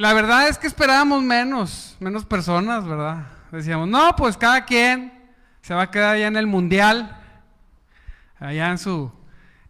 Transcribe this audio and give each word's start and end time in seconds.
la 0.00 0.14
verdad 0.14 0.48
es 0.48 0.56
que 0.56 0.66
esperábamos 0.66 1.22
menos, 1.22 1.94
menos 2.00 2.24
personas, 2.24 2.86
¿verdad? 2.86 3.26
Decíamos, 3.52 3.86
no, 3.86 4.16
pues 4.16 4.34
cada 4.34 4.64
quien 4.64 5.12
se 5.60 5.74
va 5.74 5.82
a 5.82 5.90
quedar 5.90 6.14
allá 6.14 6.26
en 6.26 6.38
el 6.38 6.46
mundial, 6.46 7.20
allá 8.38 8.70
en 8.70 8.78
su, 8.78 9.12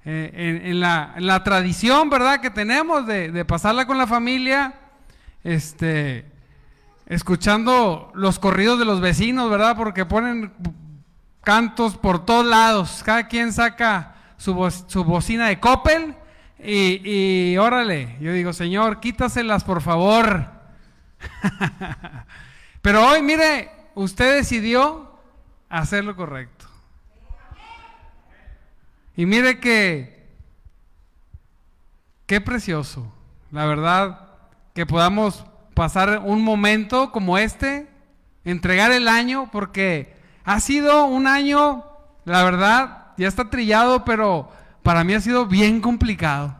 eh, 0.04 0.62
en, 0.66 0.78
la, 0.78 1.42
tradición, 1.42 2.10
¿verdad? 2.10 2.40
Que 2.40 2.48
tenemos 2.48 3.08
de, 3.08 3.44
pasarla 3.44 3.88
con 3.88 3.98
la 3.98 4.06
familia, 4.06 4.74
este, 5.42 6.30
escuchando 7.06 8.12
los 8.14 8.38
corridos 8.38 8.78
de 8.78 8.84
los 8.84 9.00
vecinos, 9.00 9.50
¿verdad? 9.50 9.76
Porque 9.76 10.06
ponen 10.06 10.52
cantos 11.42 11.96
por 11.96 12.24
todos 12.24 12.46
lados, 12.46 13.02
cada 13.04 13.26
quien 13.26 13.52
saca 13.52 14.14
su, 14.36 14.54
su 14.86 15.02
bocina 15.02 15.48
de 15.48 15.58
Coppel 15.58 16.14
y, 16.64 17.52
y 17.52 17.58
órale, 17.58 18.16
yo 18.20 18.32
digo, 18.32 18.52
Señor, 18.52 19.00
quítaselas 19.00 19.64
por 19.64 19.82
favor. 19.82 20.46
Pero 22.82 23.06
hoy, 23.06 23.22
mire, 23.22 23.70
usted 23.94 24.36
decidió 24.36 25.18
hacer 25.68 26.04
lo 26.04 26.16
correcto. 26.16 26.66
Y 29.16 29.26
mire 29.26 29.60
que, 29.60 30.26
qué 32.26 32.40
precioso, 32.40 33.12
la 33.50 33.66
verdad, 33.66 34.28
que 34.74 34.86
podamos 34.86 35.44
pasar 35.74 36.22
un 36.24 36.42
momento 36.42 37.12
como 37.12 37.36
este, 37.36 37.88
entregar 38.44 38.92
el 38.92 39.08
año, 39.08 39.50
porque 39.52 40.16
ha 40.44 40.60
sido 40.60 41.04
un 41.04 41.26
año, 41.26 41.84
la 42.24 42.42
verdad, 42.44 43.08
ya 43.18 43.28
está 43.28 43.50
trillado, 43.50 44.04
pero 44.04 44.50
para 44.82 45.04
mí 45.04 45.14
ha 45.14 45.20
sido 45.20 45.46
bien 45.46 45.80
complicado. 45.80 46.56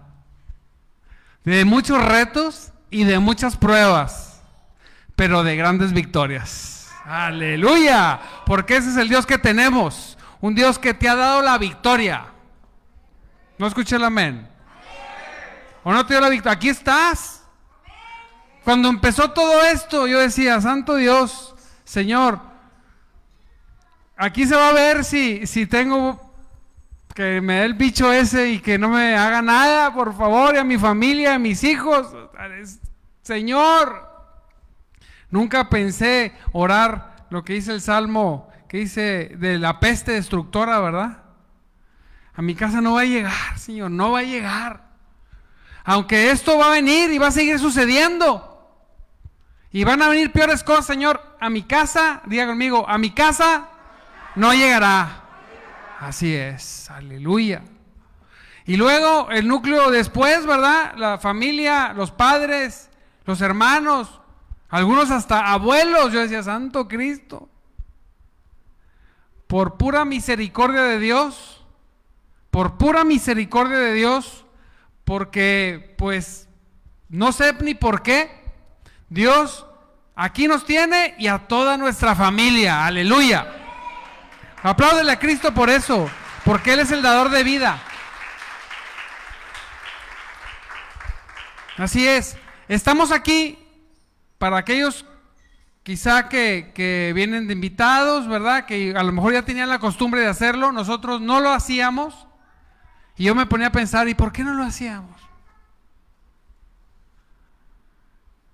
De 1.45 1.65
muchos 1.65 2.05
retos 2.05 2.73
y 2.91 3.05
de 3.05 3.19
muchas 3.19 3.57
pruebas, 3.57 4.43
pero 5.17 5.43
de 5.43 5.57
grandes 5.57 5.93
victorias. 5.93 6.91
Aleluya, 7.05 8.21
porque 8.47 8.77
ese 8.77 8.91
es 8.91 8.97
el 8.97 9.09
Dios 9.09 9.27
que 9.27 9.39
tenemos, 9.39 10.19
un 10.41 10.55
Dios 10.55 10.79
que 10.79 10.95
te 10.95 11.09
ha 11.09 11.17
dado 11.17 11.43
la 11.43 11.59
victoria. 11.59 12.27
¿No 13.59 13.67
escuché 13.67 13.97
el 13.97 14.05
amén? 14.05 14.49
¿O 15.83 15.93
no 15.93 16.05
te 16.07 16.15
dio 16.15 16.21
la 16.21 16.29
victoria? 16.29 16.57
Aquí 16.57 16.69
estás. 16.69 17.43
Cuando 18.65 18.89
empezó 18.89 19.31
todo 19.31 19.65
esto, 19.65 20.07
yo 20.07 20.19
decía, 20.21 20.61
Santo 20.61 20.97
Dios, 20.97 21.55
Señor, 21.85 22.41
aquí 24.17 24.47
se 24.47 24.55
va 24.55 24.69
a 24.69 24.73
ver 24.73 25.05
si, 25.05 25.47
si 25.47 25.67
tengo 25.67 26.30
que 27.21 27.43
me 27.43 27.57
dé 27.57 27.65
el 27.67 27.75
bicho 27.75 28.11
ese 28.11 28.49
y 28.49 28.61
que 28.61 28.79
no 28.79 28.89
me 28.89 29.15
haga 29.15 29.43
nada, 29.43 29.93
por 29.93 30.17
favor, 30.17 30.55
y 30.55 30.59
a 30.59 30.65
mi 30.65 30.79
familia, 30.79 31.35
a 31.35 31.39
mis 31.39 31.63
hijos. 31.65 32.17
Señor, 33.21 34.09
nunca 35.29 35.69
pensé 35.69 36.33
orar 36.53 37.27
lo 37.29 37.45
que 37.45 37.53
dice 37.53 37.73
el 37.73 37.83
Salmo, 37.83 38.49
que 38.71 38.79
dice 38.79 39.37
de 39.37 39.59
la 39.59 39.81
peste 39.81 40.13
destructora, 40.13 40.81
¿verdad? 40.81 41.19
A 42.33 42.41
mi 42.41 42.55
casa 42.55 42.81
no 42.81 42.95
va 42.95 43.03
a 43.03 43.05
llegar, 43.05 43.59
Señor, 43.59 43.91
no 43.91 44.13
va 44.13 44.21
a 44.21 44.23
llegar. 44.23 44.89
Aunque 45.85 46.31
esto 46.31 46.57
va 46.57 46.69
a 46.69 46.71
venir 46.71 47.11
y 47.11 47.19
va 47.19 47.27
a 47.27 47.33
seguir 47.33 47.59
sucediendo. 47.59 48.47
Y 49.73 49.85
van 49.85 50.01
a 50.01 50.09
venir 50.09 50.33
peores 50.33 50.65
cosas, 50.65 50.87
Señor. 50.87 51.37
A 51.39 51.51
mi 51.51 51.65
casa, 51.65 52.23
diga 52.25 52.47
conmigo, 52.47 52.89
a 52.89 52.97
mi 52.97 53.11
casa 53.11 53.69
no 54.37 54.55
llegará. 54.55 55.21
Así 56.01 56.35
es, 56.35 56.91
aleluya. 56.91 57.61
Y 58.65 58.79
luego 58.79 59.31
el 59.31 59.47
núcleo 59.47 59.91
después, 59.91 60.47
¿verdad? 60.47 60.95
La 60.97 61.19
familia, 61.19 61.93
los 61.93 62.11
padres, 62.11 62.89
los 63.27 63.43
hermanos, 63.43 64.23
algunos 64.71 65.11
hasta 65.11 65.53
abuelos. 65.53 66.11
Yo 66.11 66.21
decía, 66.21 66.43
Santo 66.43 66.89
Cristo. 66.89 67.51
Por 69.47 69.77
pura 69.77 70.07
misericordia 70.07 70.85
de 70.85 70.99
Dios, 71.01 71.67
por 72.51 72.79
pura 72.79 73.05
misericordia 73.05 73.77
de 73.77 73.93
Dios, 73.93 74.47
porque 75.05 75.95
pues 75.99 76.49
no 77.11 77.31
sé 77.33 77.53
ni 77.61 77.75
por 77.75 78.03
qué, 78.03 78.31
Dios 79.11 79.67
aquí 80.17 80.49
nos 80.49 80.65
tiene 80.65 81.15
y 81.19 81.27
a 81.27 81.47
toda 81.47 81.77
nuestra 81.77 82.15
familia. 82.15 82.87
Aleluya. 82.87 83.60
Apláudele 84.63 85.13
a 85.13 85.19
Cristo 85.19 85.55
por 85.55 85.71
eso, 85.71 86.11
porque 86.45 86.75
Él 86.75 86.81
es 86.81 86.91
el 86.93 87.03
dador 87.03 87.31
de 87.31 87.43
vida. 87.43 87.81
Así 91.79 92.07
es. 92.07 92.37
Estamos 92.69 93.11
aquí 93.11 93.59
para 94.39 94.59
aquellos 94.59 95.07
quizá 95.83 96.29
que, 96.29 96.73
que, 96.75 97.13
vienen 97.15 97.47
de 97.47 97.55
invitados, 97.55 98.29
¿verdad? 98.29 98.67
Que 98.67 98.95
a 98.95 99.03
lo 99.03 99.13
mejor 99.13 99.33
ya 99.33 99.43
tenían 99.43 99.69
la 99.69 99.79
costumbre 99.79 100.21
de 100.21 100.27
hacerlo, 100.27 100.73
nosotros 100.73 101.21
no 101.21 101.41
lo 101.41 101.51
hacíamos. 101.53 102.27
Y 103.17 103.25
yo 103.25 103.35
me 103.35 103.47
ponía 103.47 103.69
a 103.69 103.73
pensar, 103.73 104.09
¿y 104.09 104.15
por 104.15 104.31
qué 104.31 104.45
no 104.45 104.55
lo 104.55 104.63
hacíamos? 104.63 105.21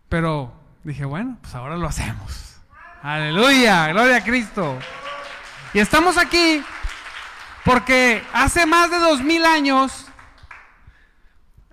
Pero 0.09 0.53
dije, 0.85 1.05
bueno, 1.05 1.37
pues 1.41 1.55
ahora 1.55 1.77
lo 1.77 1.89
hacemos. 1.89 2.57
Aleluya, 3.03 3.89
gloria 3.89 4.17
a 4.17 4.25
Cristo. 4.25 4.79
Y 5.77 5.79
estamos 5.79 6.17
aquí 6.17 6.65
porque 7.63 8.25
hace 8.33 8.65
más 8.65 8.91
de 8.91 8.99
dos 8.99 9.21
mil 9.21 9.45
años 9.45 10.07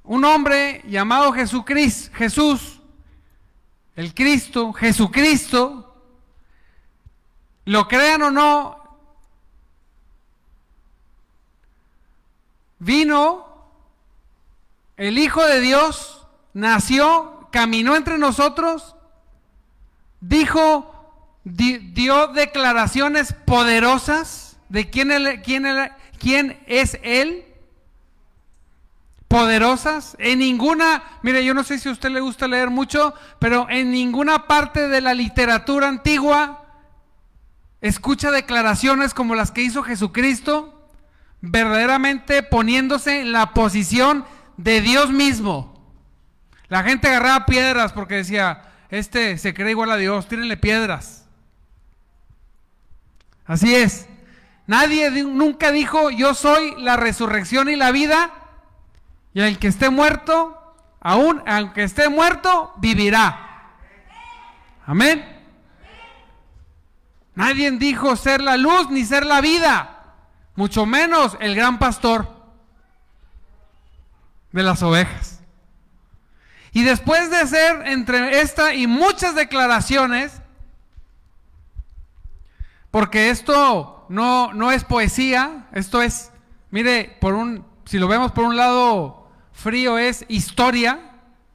un 0.03 0.25
hombre 0.25 0.84
llamado 0.86 1.31
Jesucristo, 1.31 2.14
Jesús, 2.14 2.81
el 3.96 4.14
Cristo, 4.14 4.74
Jesucristo, 4.74 5.96
lo 7.64 7.88
crean 7.88 8.24
o 8.24 8.30
no, 8.30 9.00
vino 12.80 13.47
el 14.97 15.18
Hijo 15.18 15.46
de 15.46 15.62
Dios, 15.62 16.28
nació, 16.53 17.47
caminó 17.53 17.96
entre 17.96 18.18
nosotros, 18.18 18.97
dijo 20.20 20.93
dio 21.44 22.28
declaraciones 22.28 23.34
poderosas 23.34 24.58
de 24.70 24.90
quién, 24.90 25.42
quién, 25.44 25.66
quién 26.20 26.59
es 26.68 26.98
Él. 27.04 27.46
Poderosas. 29.28 30.16
En 30.20 30.40
ninguna, 30.40 31.03
mire, 31.24 31.44
yo 31.44 31.53
no 31.53 31.64
sé 31.64 31.80
si 31.80 31.90
a 31.90 31.92
usted 31.92 32.09
le 32.09 32.20
gusta 32.20 32.48
leer 32.48 32.70
mucho, 32.70 33.14
pero 33.40 33.68
en 33.70 33.92
ninguna 33.92 34.48
parte 34.48 34.88
de 34.88 35.02
la 35.02 35.14
literatura 35.14 35.88
antigua 35.88 36.66
escucha 37.82 38.32
declaraciones 38.32 39.14
como 39.14 39.36
las 39.36 39.52
que 39.52 39.62
hizo 39.62 39.84
Jesucristo, 39.84 40.90
verdaderamente 41.42 42.44
poniéndose 42.44 43.22
en 43.22 43.32
la 43.32 43.53
posición 43.53 44.26
de 44.58 44.82
Dios 44.82 45.12
mismo. 45.12 45.74
La 46.70 46.84
gente 46.84 47.08
agarraba 47.08 47.46
piedras 47.46 47.92
porque 47.92 48.16
decía, 48.16 48.62
este 48.90 49.38
se 49.38 49.53
cree 49.53 49.72
igual 49.72 49.92
a 49.92 49.98
Dios, 49.98 50.28
tírenle 50.28 50.58
piedras. 50.58 51.22
Así 53.46 53.76
es. 53.76 54.08
Nadie 54.66 55.12
nunca 55.12 55.72
dijo, 55.72 56.09
yo 56.09 56.34
soy 56.34 56.76
la 56.81 56.96
resurrección 56.96 57.70
y 57.70 57.76
la 57.76 57.92
vida, 57.92 58.31
y 59.34 59.42
el 59.42 59.59
que 59.59 59.68
esté 59.68 59.90
muerto, 59.90 60.76
aún 61.02 61.44
aunque 61.46 61.84
esté 61.84 62.08
muerto, 62.08 62.74
vivirá. 62.78 63.76
Amén. 64.86 65.26
Nadie 67.36 67.72
dijo 67.72 68.16
ser 68.16 68.42
la 68.42 68.58
luz 68.58 68.90
ni 68.90 69.03
ser 69.06 69.26
la 69.26 69.42
vida, 69.42 70.16
mucho 70.56 70.86
menos 70.86 71.36
el 71.40 71.56
gran 71.56 71.80
pastor 71.80 72.28
de 74.52 74.64
las 74.64 74.84
ovejas. 74.84 75.42
Y 76.72 76.84
después 76.84 77.29
de 77.29 77.38
hacer 77.38 77.88
entre 77.88 78.41
esta 78.41 78.73
y 78.73 78.88
muchas 78.88 79.35
declaraciones, 79.35 80.42
porque 82.93 83.31
esto 83.31 84.05
no, 84.07 84.53
no 84.53 84.72
es 84.72 84.84
poesía, 84.84 85.66
esto 85.72 86.03
es, 86.03 86.31
mire, 86.69 87.17
si 87.85 87.97
lo 87.97 88.07
vemos 88.07 88.31
por 88.34 88.43
un 88.43 88.55
lado 88.55 89.31
frío, 89.51 89.97
es 89.97 90.23
historia. 90.28 90.99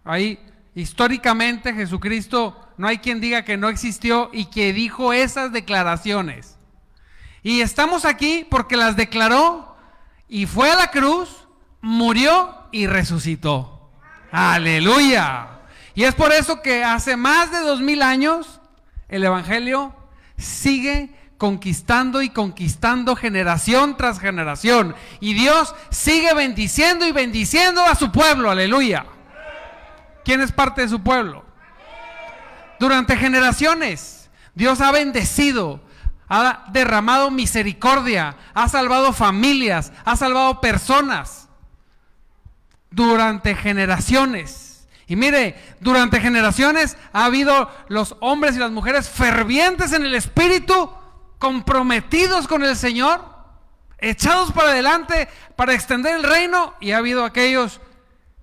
Ahí, 0.05 0.40
históricamente, 0.75 1.73
Jesucristo, 1.73 2.61
no 2.76 2.88
hay 2.88 2.99
quien 2.99 3.20
diga 3.20 3.44
que 3.44 3.56
no 3.56 3.69
existió 3.69 4.31
y 4.32 4.46
que 4.46 4.73
dijo 4.73 5.12
esas 5.12 5.52
declaraciones. 5.52 6.58
Y 7.44 7.61
estamos 7.61 8.05
aquí 8.05 8.44
porque 8.50 8.76
las 8.76 8.96
declaró 8.96 9.76
y 10.26 10.46
fue 10.46 10.73
a 10.73 10.75
la 10.75 10.90
cruz, 10.90 11.46
murió 11.81 12.67
y 12.73 12.88
resucitó. 12.88 13.93
Aleluya. 14.32 15.61
Y 15.94 16.02
es 16.02 16.17
por 16.17 16.32
eso 16.32 16.62
que 16.62 16.82
hace 16.82 17.17
más 17.17 17.52
de 17.52 17.61
dos 17.61 17.81
mil 17.81 18.02
años 18.02 18.61
el 19.06 19.23
Evangelio 19.23 19.94
sigue 20.37 21.14
conquistando 21.38 22.20
y 22.20 22.31
conquistando 22.31 23.17
generación 23.17 23.96
tras 23.96 24.19
generación. 24.19 24.94
Y 25.20 25.35
Dios 25.35 25.75
sigue 25.90 26.35
bendiciendo 26.35 27.06
y 27.06 27.12
bendiciendo 27.12 27.82
a 27.82 27.94
su 27.94 28.12
pueblo, 28.12 28.50
aleluya. 28.50 29.06
¿Quién 30.25 30.40
es 30.40 30.52
parte 30.52 30.82
de 30.82 30.88
su 30.88 31.00
pueblo? 31.00 31.44
Durante 32.81 33.17
generaciones, 33.17 34.29
Dios 34.55 34.81
ha 34.81 34.90
bendecido, 34.90 35.81
ha 36.29 36.67
derramado 36.73 37.31
misericordia, 37.31 38.37
ha 38.52 38.69
salvado 38.69 39.12
familias, 39.12 39.93
ha 40.05 40.17
salvado 40.17 40.61
personas. 40.61 41.49
Durante 42.90 43.55
generaciones. 43.55 44.88
Y 45.06 45.17
mire, 45.17 45.56
durante 45.81 46.20
generaciones 46.20 46.96
ha 47.12 47.26
habido 47.26 47.70
los 47.88 48.17
hombres 48.20 48.56
y 48.56 48.58
las 48.58 48.70
mujeres 48.70 49.08
fervientes 49.08 49.93
en 49.93 50.05
el 50.05 50.14
espíritu, 50.14 50.90
comprometidos 51.38 52.46
con 52.46 52.62
el 52.64 52.76
Señor, 52.76 53.25
echados 53.99 54.52
para 54.52 54.70
adelante 54.70 55.29
para 55.56 55.75
extender 55.75 56.17
el 56.17 56.23
reino, 56.23 56.75
y 56.81 56.93
ha 56.93 56.99
habido 56.99 57.25
aquellos 57.25 57.81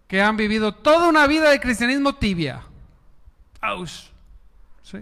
que 0.07 0.21
han 0.21 0.37
vivido 0.37 0.73
toda 0.73 1.07
una 1.07 1.27
vida 1.27 1.49
de 1.49 1.59
cristianismo 1.59 2.15
tibia. 2.15 2.61
¿Sí? 4.83 4.99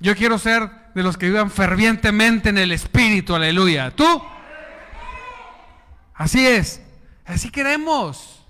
Yo 0.00 0.16
quiero 0.16 0.38
ser 0.38 0.70
de 0.94 1.02
los 1.02 1.16
que 1.16 1.26
vivan 1.26 1.50
fervientemente 1.50 2.48
en 2.48 2.58
el 2.58 2.72
Espíritu, 2.72 3.34
aleluya. 3.34 3.94
¿Tú? 3.94 4.22
Así 6.14 6.44
es, 6.46 6.82
así 7.24 7.50
queremos. 7.50 8.44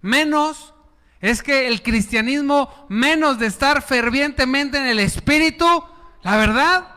Menos 0.00 0.74
es 1.20 1.42
que 1.42 1.68
el 1.68 1.82
cristianismo, 1.82 2.86
menos 2.88 3.38
de 3.38 3.46
estar 3.46 3.80
fervientemente 3.82 4.78
en 4.78 4.86
el 4.86 4.98
Espíritu, 4.98 5.84
la 6.24 6.36
verdad, 6.36 6.88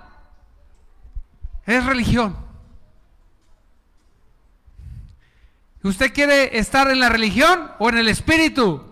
es 1.66 1.86
religión. 1.86 2.36
¿Usted 5.84 6.14
quiere 6.14 6.58
estar 6.58 6.90
en 6.90 7.00
la 7.00 7.10
religión 7.10 7.72
o 7.78 7.90
en 7.90 7.98
el 7.98 8.08
Espíritu? 8.08 8.84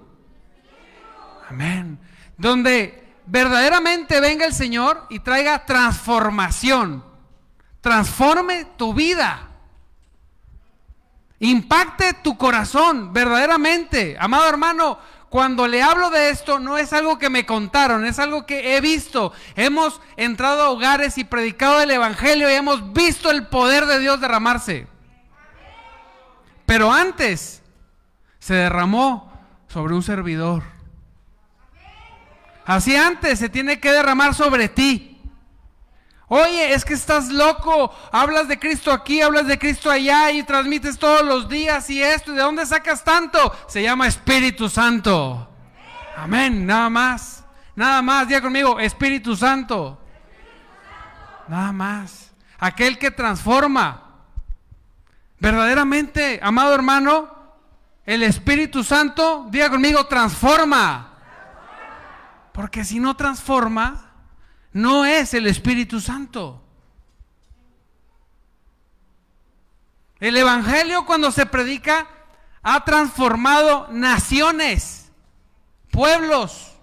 Amén. 1.50 2.00
Donde 2.38 3.16
verdaderamente 3.26 4.20
venga 4.20 4.46
el 4.46 4.54
Señor 4.54 5.06
y 5.10 5.20
traiga 5.20 5.66
transformación. 5.66 7.04
Transforme 7.82 8.66
tu 8.78 8.94
vida. 8.94 9.50
Impacte 11.40 12.14
tu 12.16 12.38
corazón 12.38 13.14
verdaderamente. 13.14 14.18
Amado 14.20 14.50
hermano, 14.50 15.00
cuando 15.36 15.68
le 15.68 15.84
hablo 15.84 16.12
de 16.12 16.30
esto 16.30 16.60
no 16.60 16.78
es 16.78 16.94
algo 16.94 17.20
que 17.20 17.30
me 17.30 17.46
contaron, 17.46 18.06
es 18.06 18.20
algo 18.20 18.46
que 18.46 18.78
he 18.78 18.80
visto. 18.80 19.34
Hemos 19.58 20.00
entrado 20.16 20.62
a 20.62 20.70
hogares 20.70 21.18
y 21.18 21.26
predicado 21.26 21.82
el 21.82 21.92
Evangelio 21.92 22.50
y 22.50 22.54
hemos 22.54 22.94
visto 22.94 23.30
el 23.30 23.48
poder 23.48 23.86
de 23.86 24.00
Dios 24.00 24.22
derramarse. 24.22 24.88
Pero 26.66 26.90
antes 26.90 27.62
se 28.40 28.54
derramó 28.54 29.30
sobre 29.68 29.94
un 29.94 30.04
servidor. 30.04 30.64
Así 32.64 32.96
antes 32.96 33.38
se 33.38 33.50
tiene 33.50 33.82
que 33.82 33.92
derramar 33.92 34.36
sobre 34.36 34.70
ti. 34.70 35.14
Oye, 36.27 36.74
es 36.74 36.83
que 36.83 36.95
estás 36.95 37.30
loco. 37.30 37.94
Hablas 38.12 38.48
de 38.48 38.57
Cristo 38.57 38.92
aquí, 38.92 39.22
hablas 39.22 39.48
de 39.48 39.60
Cristo 39.60 39.92
allá 39.92 40.31
y 40.31 40.44
transmites 40.44 40.98
todos 40.98 41.24
los 41.24 41.48
días 41.48 41.89
y 41.89 42.01
esto. 42.01 42.31
¿De 42.31 42.42
dónde 42.42 42.66
sacas 42.66 43.04
tanto? 43.04 43.54
Se 43.68 43.83
llama 43.83 44.07
Espíritu 44.07 44.68
Santo. 44.68 45.48
Amén, 46.18 46.66
nada 46.66 46.89
más. 46.89 47.44
Nada 47.75 48.01
más, 48.01 48.27
diga 48.27 48.42
conmigo, 48.42 48.80
Espíritu 48.80 49.36
Santo. 49.36 50.00
Nada 51.48 51.72
más. 51.72 52.31
Aquel 52.57 52.98
que 52.98 53.12
transforma. 53.12 54.01
Verdaderamente, 55.39 56.39
amado 56.42 56.74
hermano, 56.74 57.36
el 58.06 58.24
Espíritu 58.24 58.83
Santo, 58.83 59.45
diga 59.50 59.69
conmigo, 59.69 60.06
transforma. 60.07 61.12
Porque 62.54 62.86
si 62.86 63.00
no 63.00 63.16
transforma, 63.16 64.05
no 64.75 65.06
es 65.06 65.33
el 65.33 65.48
Espíritu 65.48 66.00
Santo. 66.00 66.62
El 70.19 70.36
Evangelio 70.38 71.06
cuando 71.06 71.31
se 71.31 71.45
predica 71.45 72.07
ha 72.62 72.83
transformado 72.83 73.88
naciones, 73.89 75.12
pueblos, 75.92 76.74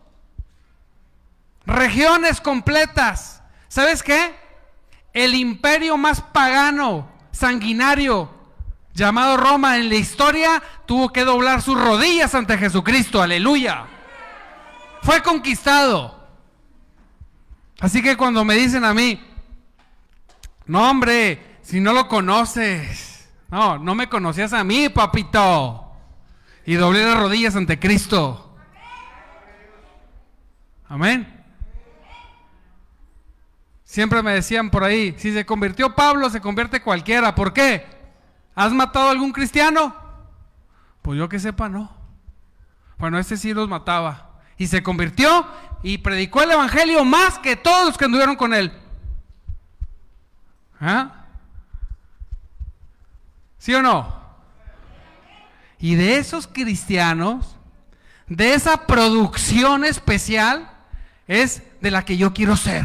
regiones 1.66 2.40
completas. 2.40 3.42
¿Sabes 3.68 4.02
qué? 4.02 4.34
El 5.12 5.34
imperio 5.34 5.96
más 5.96 6.20
pagano, 6.20 7.10
sanguinario, 7.30 8.30
llamado 8.94 9.36
Roma 9.36 9.76
en 9.76 9.88
la 9.90 9.96
historia, 9.96 10.62
tuvo 10.86 11.12
que 11.12 11.24
doblar 11.24 11.62
sus 11.62 11.78
rodillas 11.78 12.34
ante 12.34 12.56
Jesucristo. 12.56 13.20
Aleluya 13.20 13.86
fue 15.02 15.20
conquistado. 15.22 16.21
Así 17.82 18.00
que 18.00 18.16
cuando 18.16 18.44
me 18.44 18.54
dicen 18.54 18.84
a 18.84 18.94
mí, 18.94 19.20
no 20.66 20.88
hombre, 20.88 21.58
si 21.62 21.80
no 21.80 21.92
lo 21.92 22.06
conoces, 22.06 23.28
no, 23.50 23.76
no 23.76 23.96
me 23.96 24.08
conocías 24.08 24.52
a 24.52 24.62
mí, 24.62 24.88
papito. 24.88 25.90
Y 26.64 26.74
doblé 26.74 27.04
las 27.04 27.18
rodillas 27.18 27.56
ante 27.56 27.80
Cristo. 27.80 28.56
Amén. 30.88 31.44
Siempre 33.82 34.22
me 34.22 34.34
decían 34.34 34.70
por 34.70 34.84
ahí, 34.84 35.16
si 35.18 35.32
se 35.32 35.44
convirtió 35.44 35.92
Pablo, 35.92 36.30
se 36.30 36.40
convierte 36.40 36.82
cualquiera. 36.82 37.34
¿Por 37.34 37.52
qué? 37.52 37.84
¿Has 38.54 38.72
matado 38.72 39.08
a 39.08 39.10
algún 39.10 39.32
cristiano? 39.32 39.92
Pues 41.02 41.18
yo 41.18 41.28
que 41.28 41.40
sepa, 41.40 41.68
no. 41.68 41.90
Bueno, 42.96 43.18
este 43.18 43.36
sí 43.36 43.52
los 43.52 43.68
mataba 43.68 44.31
y 44.58 44.66
se 44.66 44.82
convirtió 44.82 45.46
y 45.82 45.98
predicó 45.98 46.42
el 46.42 46.52
Evangelio 46.52 47.04
más 47.04 47.38
que 47.38 47.56
todos 47.56 47.86
los 47.86 47.98
que 47.98 48.04
anduvieron 48.04 48.36
con 48.36 48.54
él. 48.54 48.72
¿Ah? 50.80 51.26
¿Sí 53.58 53.74
o 53.74 53.82
no? 53.82 54.20
Y 55.78 55.94
de 55.96 56.16
esos 56.16 56.46
cristianos, 56.46 57.56
de 58.26 58.54
esa 58.54 58.86
producción 58.86 59.84
especial, 59.84 60.70
es 61.26 61.62
de 61.80 61.90
la 61.90 62.04
que 62.04 62.16
yo 62.16 62.32
quiero 62.32 62.56
ser. 62.56 62.84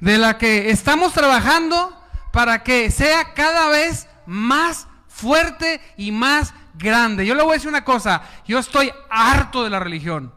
De 0.00 0.18
la 0.18 0.38
que 0.38 0.70
estamos 0.70 1.12
trabajando 1.12 1.98
para 2.32 2.62
que 2.62 2.90
sea 2.90 3.34
cada 3.34 3.68
vez 3.68 4.08
más 4.26 4.86
fuerte 5.08 5.80
y 5.96 6.10
más 6.10 6.52
grande. 6.74 7.26
Yo 7.26 7.34
le 7.34 7.42
voy 7.42 7.52
a 7.52 7.54
decir 7.54 7.68
una 7.68 7.84
cosa, 7.84 8.22
yo 8.46 8.58
estoy 8.58 8.92
harto 9.10 9.64
de 9.64 9.70
la 9.70 9.80
religión, 9.80 10.32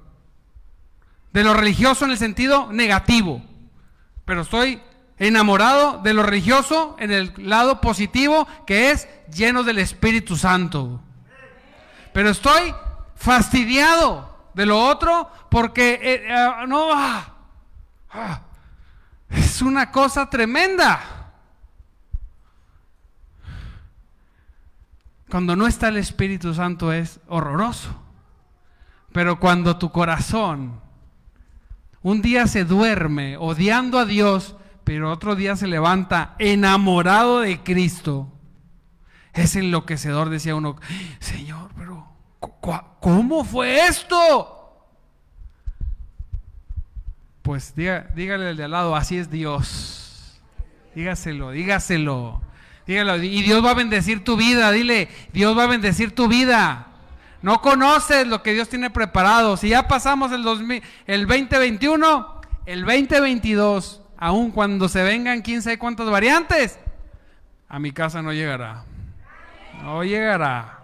de 1.33 1.43
lo 1.43 1.53
religioso 1.53 2.05
en 2.05 2.11
el 2.11 2.17
sentido 2.17 2.71
negativo, 2.71 3.41
pero 4.25 4.41
estoy 4.41 4.81
enamorado 5.19 5.99
de 6.03 6.13
lo 6.13 6.23
religioso 6.23 6.95
en 6.99 7.11
el 7.11 7.33
lado 7.37 7.81
positivo, 7.81 8.47
que 8.65 8.91
es 8.91 9.07
lleno 9.33 9.63
del 9.63 9.79
Espíritu 9.79 10.35
Santo. 10.35 11.01
Pero 12.13 12.29
estoy 12.29 12.73
fastidiado 13.15 14.49
de 14.53 14.65
lo 14.65 14.79
otro 14.83 15.29
porque 15.49 15.99
eh, 16.01 16.25
eh, 16.27 16.67
no, 16.67 16.89
ah, 16.91 17.33
ah, 18.11 18.41
es 19.29 19.61
una 19.61 19.91
cosa 19.91 20.29
tremenda. 20.29 21.16
Cuando 25.29 25.55
no 25.55 25.67
está 25.67 25.89
el 25.89 25.97
Espíritu 25.97 26.53
Santo 26.53 26.93
es 26.93 27.19
horroroso. 27.27 27.89
Pero 29.11 29.39
cuando 29.39 29.77
tu 29.77 29.91
corazón 29.91 30.79
un 32.01 32.21
día 32.21 32.47
se 32.47 32.63
duerme 32.63 33.35
odiando 33.37 33.99
a 33.99 34.05
Dios, 34.05 34.55
pero 34.83 35.11
otro 35.11 35.35
día 35.35 35.57
se 35.57 35.67
levanta 35.67 36.35
enamorado 36.39 37.41
de 37.41 37.61
Cristo, 37.63 38.31
es 39.33 39.57
enloquecedor, 39.57 40.29
decía 40.29 40.55
uno, 40.55 40.77
Señor, 41.19 41.71
pero 41.75 42.07
¿cómo 43.01 43.43
fue 43.43 43.87
esto? 43.87 44.87
Pues 47.41 47.75
dígale 47.75 48.49
al 48.49 48.55
de 48.57 48.63
al 48.63 48.71
lado, 48.71 48.95
así 48.95 49.17
es 49.17 49.29
Dios. 49.29 50.41
Dígaselo, 50.95 51.51
dígaselo. 51.51 52.41
Dígalo, 52.87 53.21
y 53.21 53.43
Dios 53.43 53.63
va 53.63 53.71
a 53.71 53.75
bendecir 53.75 54.23
tu 54.23 54.37
vida, 54.37 54.71
dile, 54.71 55.09
Dios 55.33 55.57
va 55.57 55.63
a 55.63 55.67
bendecir 55.67 56.15
tu 56.15 56.29
vida. 56.29 56.87
No 57.41 57.61
conoces 57.61 58.25
lo 58.25 58.41
que 58.41 58.53
Dios 58.53 58.69
tiene 58.69 58.89
preparado. 58.89 59.57
Si 59.57 59.69
ya 59.69 59.87
pasamos 59.87 60.31
el, 60.31 60.41
2000, 60.41 60.81
el 61.05 61.27
2021, 61.27 62.41
el 62.65 62.85
2022, 62.85 64.01
aun 64.17 64.51
cuando 64.51 64.87
se 64.87 65.03
vengan 65.03 65.41
quién 65.41 65.61
sabe 65.61 65.77
cuántas 65.77 66.09
variantes, 66.09 66.79
a 67.67 67.77
mi 67.77 67.91
casa 67.91 68.21
no 68.21 68.31
llegará. 68.31 68.85
No 69.83 70.03
llegará. 70.03 70.79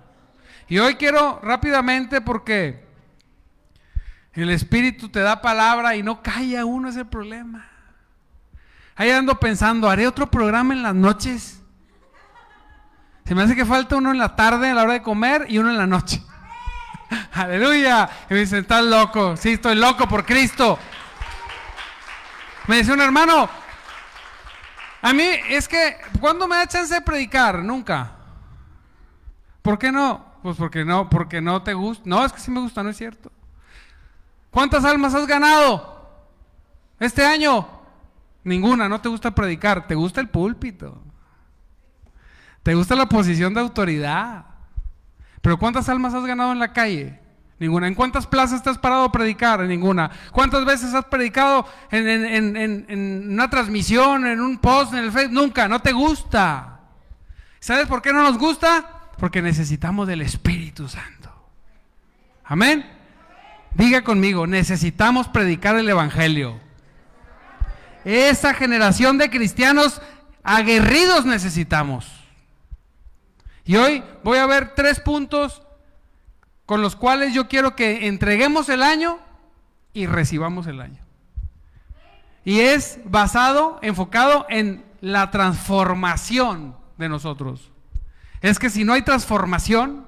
Y 0.67 0.79
hoy 0.79 0.95
quiero 0.95 1.39
rápidamente 1.41 2.19
porque 2.19 2.83
el 4.33 4.49
Espíritu 4.49 5.09
te 5.09 5.21
da 5.21 5.41
palabra 5.41 5.95
y 5.95 6.03
no 6.03 6.21
calla 6.21 6.65
uno, 6.65 6.89
es 6.89 6.97
el 6.97 7.07
problema. 7.07 7.69
Ahí 8.95 9.09
ando 9.09 9.39
pensando, 9.39 9.89
haré 9.89 10.05
otro 10.05 10.29
programa 10.29 10.73
en 10.73 10.83
las 10.83 10.93
noches. 10.93 11.62
Se 13.25 13.35
me 13.35 13.43
hace 13.43 13.55
que 13.55 13.65
falta 13.65 13.95
uno 13.95 14.11
en 14.11 14.17
la 14.17 14.35
tarde 14.35 14.69
a 14.69 14.73
la 14.73 14.83
hora 14.83 14.93
de 14.93 15.01
comer 15.01 15.45
y 15.49 15.57
uno 15.57 15.69
en 15.69 15.77
la 15.77 15.87
noche. 15.87 16.21
Aleluya. 17.33 18.09
Y 18.29 18.33
me 18.33 18.39
dice, 18.41 18.59
estás 18.59 18.83
loco. 18.83 19.37
Sí, 19.37 19.53
estoy 19.53 19.75
loco 19.75 20.07
por 20.07 20.25
Cristo. 20.25 20.77
Me 22.67 22.77
dice 22.77 22.93
un 22.93 23.01
hermano, 23.01 23.49
a 25.01 25.13
mí 25.13 25.23
es 25.49 25.67
que, 25.67 25.97
¿cuándo 26.19 26.47
me 26.47 26.55
da 26.55 26.67
chance 26.67 26.93
de 26.93 27.01
predicar? 27.01 27.59
Nunca. 27.59 28.11
¿Por 29.61 29.77
qué 29.77 29.91
no? 29.91 30.33
Pues 30.41 30.57
porque 30.57 30.83
no, 30.85 31.09
porque 31.09 31.41
no 31.41 31.61
te 31.63 31.73
gusta. 31.73 32.03
No, 32.05 32.23
es 32.25 32.33
que 32.33 32.39
sí 32.39 32.51
me 32.51 32.61
gusta, 32.61 32.83
no 32.83 32.89
es 32.89 32.97
cierto. 32.97 33.31
¿Cuántas 34.49 34.85
almas 34.85 35.13
has 35.15 35.25
ganado 35.25 36.27
este 36.99 37.25
año? 37.25 37.67
Ninguna, 38.43 38.87
no 38.87 39.01
te 39.01 39.09
gusta 39.09 39.33
predicar, 39.33 39.87
te 39.87 39.95
gusta 39.95 40.21
el 40.21 40.29
púlpito. 40.29 41.01
Te 42.63 42.73
gusta 42.73 42.95
la 42.95 43.07
posición 43.07 43.53
de 43.53 43.59
autoridad. 43.59 44.45
Pero 45.41 45.59
¿cuántas 45.59 45.89
almas 45.89 46.13
has 46.13 46.25
ganado 46.25 46.53
en 46.53 46.59
la 46.59 46.71
calle? 46.71 47.19
Ninguna. 47.59 47.87
¿En 47.87 47.95
cuántas 47.95 48.25
plazas 48.25 48.63
te 48.63 48.69
has 48.69 48.77
parado 48.77 49.03
a 49.03 49.11
predicar? 49.11 49.59
Ninguna. 49.61 50.09
¿Cuántas 50.31 50.63
veces 50.65 50.93
has 50.93 51.05
predicado 51.05 51.67
en, 51.91 53.29
una 53.29 53.49
transmisión, 53.49 54.25
en 54.25 54.39
un 54.39 54.57
post, 54.57 54.93
en 54.93 54.99
el 54.99 55.11
Facebook? 55.11 55.33
Nunca, 55.33 55.67
no 55.67 55.81
te 55.81 55.91
gusta. 55.91 56.79
¿Sabes 57.59 57.87
por 57.87 58.01
qué 58.01 58.13
no 58.13 58.23
nos 58.23 58.37
gusta? 58.37 59.11
Porque 59.17 59.41
necesitamos 59.41 60.07
del 60.07 60.21
Espíritu 60.21 60.87
Santo. 60.87 61.29
Amén. 62.45 62.85
Diga 63.75 64.03
conmigo, 64.03 64.47
necesitamos 64.47 65.27
predicar 65.27 65.75
el 65.75 65.89
Evangelio. 65.89 66.59
Esa 68.05 68.53
generación 68.53 69.17
de 69.17 69.29
cristianos 69.29 70.01
aguerridos 70.43 71.25
necesitamos. 71.25 72.22
Y 73.65 73.75
hoy 73.77 74.03
voy 74.23 74.37
a 74.37 74.45
ver 74.45 74.73
tres 74.75 74.99
puntos 74.99 75.61
con 76.65 76.81
los 76.81 76.95
cuales 76.95 77.33
yo 77.33 77.47
quiero 77.47 77.75
que 77.75 78.07
entreguemos 78.07 78.69
el 78.69 78.83
año 78.83 79.19
y 79.93 80.05
recibamos 80.05 80.67
el 80.67 80.81
año. 80.81 81.01
Y 82.45 82.59
es 82.59 82.99
basado, 83.05 83.79
enfocado 83.81 84.45
en 84.49 84.83
la 85.01 85.31
transformación 85.31 86.75
de 86.97 87.09
nosotros. 87.09 87.71
Es 88.41 88.59
que 88.59 88.69
si 88.69 88.83
no 88.83 88.93
hay 88.93 89.01
transformación, 89.03 90.05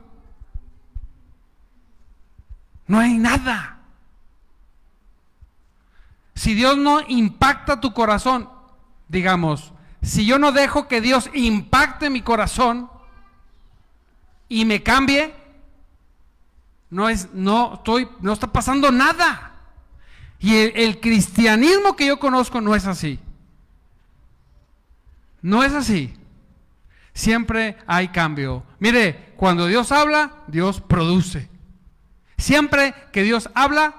no 2.87 2.99
hay 2.99 3.17
nada. 3.17 3.79
Si 6.35 6.53
Dios 6.53 6.77
no 6.77 6.99
impacta 7.07 7.79
tu 7.79 7.93
corazón, 7.93 8.49
digamos, 9.07 9.71
si 10.01 10.25
yo 10.25 10.37
no 10.37 10.51
dejo 10.51 10.87
que 10.89 10.99
Dios 10.99 11.29
impacte 11.33 12.09
mi 12.09 12.21
corazón, 12.21 12.89
y 14.47 14.65
me 14.65 14.83
cambie, 14.83 15.33
no 16.89 17.09
es, 17.09 17.29
no 17.33 17.75
estoy, 17.75 18.07
no 18.21 18.33
está 18.33 18.51
pasando 18.51 18.91
nada. 18.91 19.51
Y 20.39 20.55
el, 20.55 20.99
cristianismo 20.99 21.95
que 21.95 22.07
yo 22.07 22.19
conozco 22.19 22.61
no 22.61 22.75
es 22.75 22.85
así. 22.85 23.19
No 25.41 25.63
es 25.63 25.73
así. 25.73 26.13
Siempre 27.13 27.77
hay 27.87 28.09
cambio. 28.09 28.63
Mire, 28.79 29.33
cuando 29.37 29.67
Dios 29.67 29.91
habla, 29.91 30.33
Dios 30.47 30.81
produce. 30.81 31.49
Siempre 32.37 32.93
que 33.11 33.23
Dios 33.23 33.49
habla, 33.55 33.95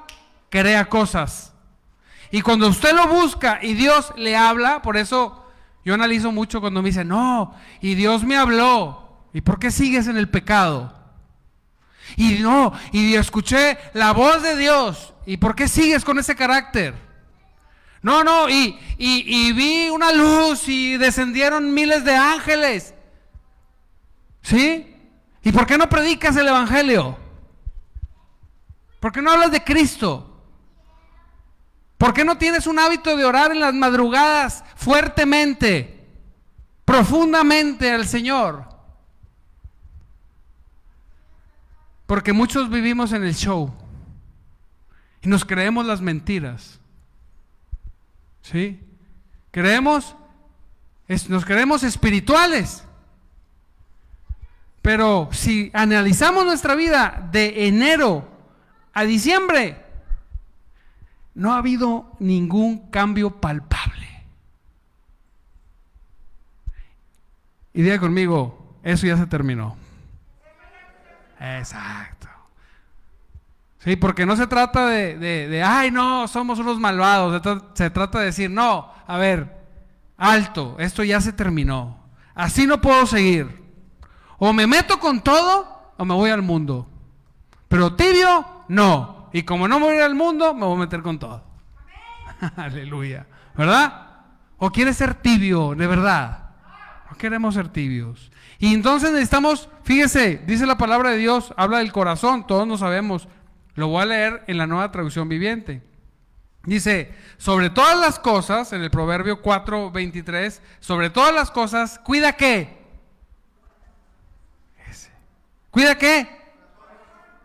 crea 0.50 0.88
cosas. 0.88 1.52
Y 2.30 2.42
cuando 2.42 2.68
usted 2.68 2.94
lo 2.94 3.08
busca 3.08 3.58
y 3.62 3.74
Dios 3.74 4.12
le 4.16 4.36
habla, 4.36 4.82
por 4.82 4.96
eso 4.96 5.46
yo 5.84 5.94
analizo 5.94 6.32
mucho 6.32 6.60
cuando 6.60 6.82
me 6.82 6.90
dice, 6.90 7.04
no, 7.04 7.54
y 7.80 7.94
Dios 7.94 8.24
me 8.24 8.36
habló. 8.36 9.05
¿Y 9.36 9.42
por 9.42 9.58
qué 9.58 9.70
sigues 9.70 10.06
en 10.06 10.16
el 10.16 10.30
pecado? 10.30 10.94
Y 12.16 12.38
no, 12.38 12.72
y 12.90 13.16
escuché 13.16 13.76
la 13.92 14.12
voz 14.12 14.42
de 14.42 14.56
Dios. 14.56 15.12
¿Y 15.26 15.36
por 15.36 15.54
qué 15.54 15.68
sigues 15.68 16.06
con 16.06 16.18
ese 16.18 16.34
carácter? 16.34 16.94
No, 18.00 18.24
no, 18.24 18.48
y, 18.48 18.78
y, 18.96 19.52
vi 19.52 19.90
una 19.90 20.10
luz 20.10 20.66
y 20.68 20.96
descendieron 20.96 21.74
miles 21.74 22.02
de 22.02 22.16
ángeles. 22.16 22.94
¿Sí? 24.40 24.96
¿Y 25.42 25.52
por 25.52 25.66
qué 25.66 25.76
no 25.76 25.86
predicas 25.90 26.34
el 26.36 26.48
Evangelio? 26.48 27.18
¿Por 29.00 29.12
qué 29.12 29.20
no 29.20 29.32
hablas 29.32 29.52
de 29.52 29.62
Cristo? 29.62 30.40
¿Por 31.98 32.14
qué 32.14 32.24
no 32.24 32.38
tienes 32.38 32.66
un 32.66 32.78
hábito 32.78 33.14
de 33.14 33.26
orar 33.26 33.52
en 33.52 33.60
las 33.60 33.74
madrugadas 33.74 34.64
fuertemente, 34.76 36.08
profundamente 36.86 37.92
al 37.92 38.06
Señor? 38.06 38.75
Porque 42.06 42.32
muchos 42.32 42.70
vivimos 42.70 43.12
en 43.12 43.24
el 43.24 43.34
show 43.34 43.72
y 45.22 45.28
nos 45.28 45.44
creemos 45.44 45.86
las 45.86 46.00
mentiras. 46.00 46.78
¿Sí? 48.42 48.80
Creemos, 49.50 50.14
nos 51.28 51.44
creemos 51.44 51.82
espirituales. 51.82 52.84
Pero 54.82 55.28
si 55.32 55.70
analizamos 55.74 56.44
nuestra 56.44 56.76
vida 56.76 57.28
de 57.32 57.66
enero 57.66 58.28
a 58.92 59.02
diciembre, 59.02 59.84
no 61.34 61.52
ha 61.52 61.58
habido 61.58 62.12
ningún 62.20 62.88
cambio 62.90 63.40
palpable. 63.40 64.06
Y 67.74 67.82
diga 67.82 67.98
conmigo, 67.98 68.76
eso 68.84 69.06
ya 69.08 69.16
se 69.16 69.26
terminó. 69.26 69.76
Exacto. 71.40 72.28
Sí, 73.86 73.94
porque 73.94 74.26
no 74.26 74.34
se 74.34 74.48
trata 74.48 74.86
de, 74.86 75.16
de, 75.16 75.62
ay, 75.62 75.92
no, 75.92 76.26
somos 76.26 76.58
unos 76.58 76.80
malvados. 76.80 77.40
Se, 77.74 77.88
trata 77.90 78.18
de 78.18 78.24
decir, 78.26 78.50
no, 78.50 78.92
a 79.06 79.16
ver, 79.16 79.64
alto, 80.16 80.74
esto 80.80 81.04
ya 81.04 81.20
se 81.20 81.32
terminó. 81.32 82.00
Así 82.34 82.66
no 82.66 82.80
puedo 82.80 83.06
seguir. 83.06 83.62
O 84.38 84.52
me 84.52 84.66
meto 84.66 84.98
con 84.98 85.20
todo 85.20 85.92
o 85.96 86.04
me 86.04 86.14
voy 86.14 86.30
al 86.30 86.42
mundo. 86.42 86.88
Pero 87.68 87.94
tibio, 87.94 88.44
no. 88.68 89.30
Y 89.32 89.44
como 89.44 89.68
no 89.68 89.78
me 89.78 89.86
voy 89.86 89.98
al 89.98 90.16
mundo, 90.16 90.52
me 90.52 90.66
voy 90.66 90.76
a 90.76 90.80
meter 90.80 91.02
con 91.02 91.20
todo. 91.20 91.44
Aleluya. 92.56 93.26
¿Verdad? 93.54 94.06
¿O 94.58 94.70
quieres 94.70 94.96
ser 94.96 95.14
tibio, 95.14 95.76
de 95.76 95.86
verdad? 95.86 96.50
No 97.08 97.16
queremos 97.16 97.54
ser 97.54 97.68
tibios. 97.68 98.32
Y 98.58 98.72
entonces 98.72 99.10
necesitamos, 99.10 99.68
fíjese, 99.84 100.42
dice 100.46 100.66
la 100.66 100.78
palabra 100.78 101.10
de 101.10 101.18
Dios, 101.18 101.52
habla 101.56 101.78
del 101.78 101.92
corazón, 101.92 102.46
todos 102.46 102.66
lo 102.66 102.78
sabemos. 102.78 103.28
Lo 103.74 103.88
voy 103.88 104.02
a 104.02 104.06
leer 104.06 104.44
en 104.46 104.58
la 104.58 104.66
nueva 104.66 104.90
traducción 104.90 105.28
viviente. 105.28 105.82
Dice, 106.64 107.14
sobre 107.36 107.70
todas 107.70 107.98
las 107.98 108.18
cosas, 108.18 108.72
en 108.72 108.82
el 108.82 108.90
Proverbio 108.90 109.42
4, 109.42 109.90
23, 109.90 110.62
sobre 110.80 111.10
todas 111.10 111.34
las 111.34 111.50
cosas, 111.50 111.98
cuida 112.00 112.32
qué. 112.32 112.84
¿Cuida 115.70 115.98
qué? 115.98 116.26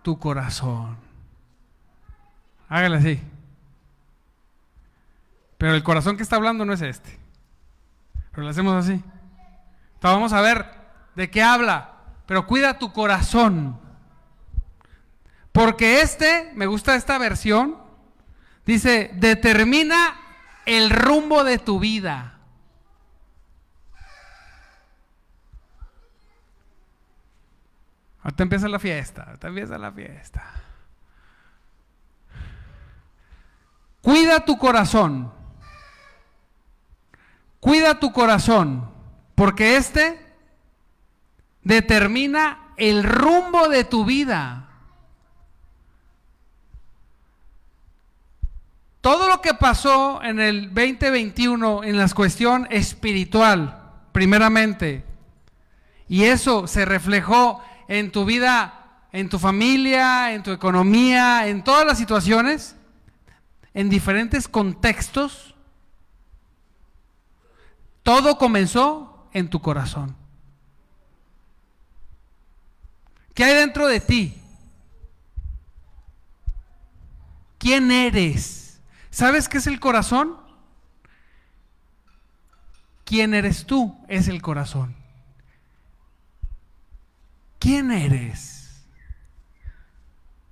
Tu 0.01 0.18
corazón. 0.18 0.98
Hágale 2.70 2.98
así. 2.98 3.22
Pero 5.58 5.75
el 5.75 5.84
corazón 5.84 6.15
que 6.15 6.24
está 6.24 6.38
hablando 6.38 6.65
no 6.65 6.72
es 6.72 6.82
este. 6.82 7.20
Pero 8.32 8.44
lo 8.44 8.50
hacemos 8.50 8.74
así. 8.74 8.94
Entonces 8.94 10.00
vamos 10.01 10.34
a 10.34 10.41
ver 10.41 10.80
de 11.15 11.30
qué 11.30 11.44
habla, 11.44 11.96
pero 12.25 12.48
cuida 12.48 12.80
tu 12.80 12.94
corazón. 12.94 13.80
Porque 15.51 16.01
este, 16.01 16.51
me 16.56 16.65
gusta 16.65 16.96
esta 16.96 17.18
versión, 17.18 17.77
dice, 18.65 19.12
determina 19.15 20.15
el 20.65 20.89
rumbo 20.89 21.44
de 21.44 21.58
tu 21.58 21.80
vida. 21.80 22.38
Ahorita 28.24 28.44
empieza 28.44 28.68
la 28.68 28.80
fiesta, 28.80 29.24
ahorita 29.24 29.48
empieza 29.48 29.77
la 29.77 29.91
fiesta. 29.91 30.44
Cuida 34.01 34.46
tu 34.46 34.58
corazón. 34.58 35.34
Cuida 37.60 38.00
tu 38.00 38.12
corazón, 38.12 38.91
porque 39.36 39.77
este 39.77 40.30
determina 41.63 42.74
el 42.77 43.03
rumbo 43.03 43.68
de 43.68 43.84
tu 43.84 44.06
vida. 44.06 44.68
Todo 49.01 49.27
lo 49.27 49.41
que 49.41 49.53
pasó 49.56 50.22
en 50.22 50.39
el 50.39 50.74
2021 50.74 51.84
en 51.84 51.98
la 51.98 52.08
cuestión 52.10 52.68
espiritual, 52.70 53.91
primeramente, 54.12 55.03
y 56.08 56.25
eso 56.25 56.68
se 56.68 56.86
reflejó 56.86 57.63
en 57.88 58.12
tu 58.12 58.25
vida, 58.25 59.08
en 59.12 59.30
tu 59.30 59.39
familia, 59.39 60.34
en 60.34 60.44
tu 60.44 60.51
economía, 60.51 61.48
en 61.48 61.63
todas 61.63 61.86
las 61.86 61.98
situaciones, 61.98 62.75
en 63.74 63.89
diferentes 63.89 64.48
contextos, 64.48 65.56
todo 68.03 68.38
comenzó 68.38 69.27
en 69.34 69.50
tu 69.50 69.62
corazón. 69.62 70.20
¿Qué 73.33 73.43
hay 73.43 73.55
dentro 73.55 73.88
de 73.88 74.00
ti? 74.00 74.41
¿Quién 77.57 77.91
eres? 77.91 78.81
¿Sabes 79.09 79.47
qué 79.47 79.59
es 79.59 79.67
el 79.67 79.79
corazón? 79.79 80.38
¿Quién 83.05 83.33
eres 83.33 83.65
tú? 83.65 83.97
Es 84.07 84.27
el 84.27 84.41
corazón. 84.41 84.95
¿Quién 87.59 87.91
eres? 87.91 88.83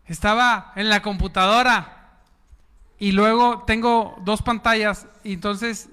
Estaba 0.06 0.74
en 0.76 0.90
la 0.90 1.02
computadora 1.02 2.20
y 2.98 3.12
luego 3.12 3.64
tengo 3.64 4.20
dos 4.24 4.42
pantallas 4.42 5.08
y 5.24 5.34
entonces 5.34 5.90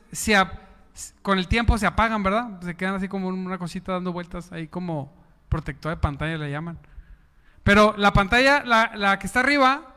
con 1.23 1.39
el 1.39 1.49
tiempo 1.49 1.79
se 1.79 1.87
apagan, 1.87 2.23
¿verdad? 2.23 2.61
Se 2.63 2.77
quedan 2.77 2.97
así 2.97 3.09
como 3.09 3.29
una 3.29 3.59
cosita 3.59 3.93
dando 3.93 4.13
vueltas 4.13 4.53
ahí 4.53 4.69
como 4.69 5.13
protector 5.49 5.91
de 5.91 5.97
pantalla 5.97 6.37
le 6.37 6.51
llaman. 6.51 6.79
Pero 7.63 7.95
la 7.97 8.13
pantalla, 8.13 8.63
la, 8.65 8.93
la 8.95 9.19
que 9.19 9.27
está 9.27 9.41
arriba, 9.41 9.95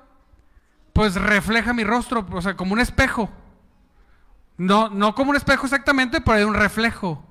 pues 0.94 1.16
refleja 1.16 1.74
mi 1.74 1.84
rostro, 1.84 2.26
o 2.32 2.42
sea, 2.42 2.56
como 2.56 2.74
un 2.74 2.80
espejo. 2.80 3.30
No, 4.58 4.90
no 4.90 5.16
como 5.16 5.32
un 5.32 5.38
espejo 5.38 5.66
exactamente, 5.66 6.20
pero 6.22 6.38
hay 6.38 6.44
un 6.44 6.56
reflejo. 6.56 7.26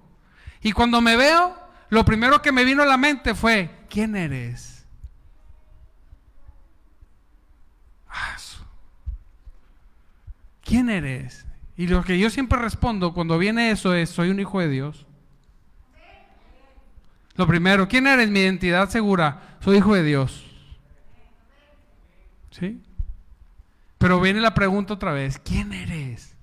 Y 0.63 0.73
cuando 0.73 1.01
me 1.01 1.17
veo, 1.17 1.57
lo 1.91 2.05
primero 2.05 2.41
que 2.43 2.53
me 2.53 2.65
vino 2.65 2.83
a 2.83 2.87
la 2.87 2.97
mente 2.97 3.35
fue, 3.35 3.85
¿quién 3.91 4.17
eres? 4.17 4.87
Ah, 8.09 8.37
¿Quién 10.63 10.91
eres? 10.91 11.47
Y 11.77 11.87
lo 11.87 12.05
que 12.05 12.19
yo 12.19 12.29
siempre 12.29 12.59
respondo 12.59 13.15
cuando 13.15 13.39
viene 13.39 13.71
eso 13.71 13.95
es, 13.95 14.11
soy 14.11 14.29
un 14.31 14.41
hijo 14.41 14.61
de 14.61 14.69
Dios. 14.69 15.07
Lo 17.39 17.47
primero, 17.47 17.87
¿quién 17.87 18.09
eres? 18.09 18.29
Mi 18.31 18.41
identidad 18.41 18.91
segura, 18.91 19.57
soy 19.61 19.77
hijo 19.77 19.95
de 19.95 20.03
Dios. 20.03 20.45
¿Sí? 22.51 22.83
Pero 23.97 24.21
viene 24.21 24.41
la 24.41 24.55
pregunta 24.55 24.95
otra 24.95 25.13
vez, 25.13 25.41
¿quién 25.45 25.73
eres? 25.73 26.35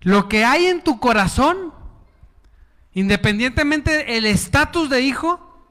Lo 0.00 0.28
que 0.28 0.44
hay 0.44 0.66
en 0.66 0.84
tu 0.84 1.00
corazón, 1.00 1.74
independientemente 2.94 4.16
el 4.16 4.24
estatus 4.24 4.88
de 4.88 5.00
hijo, 5.00 5.68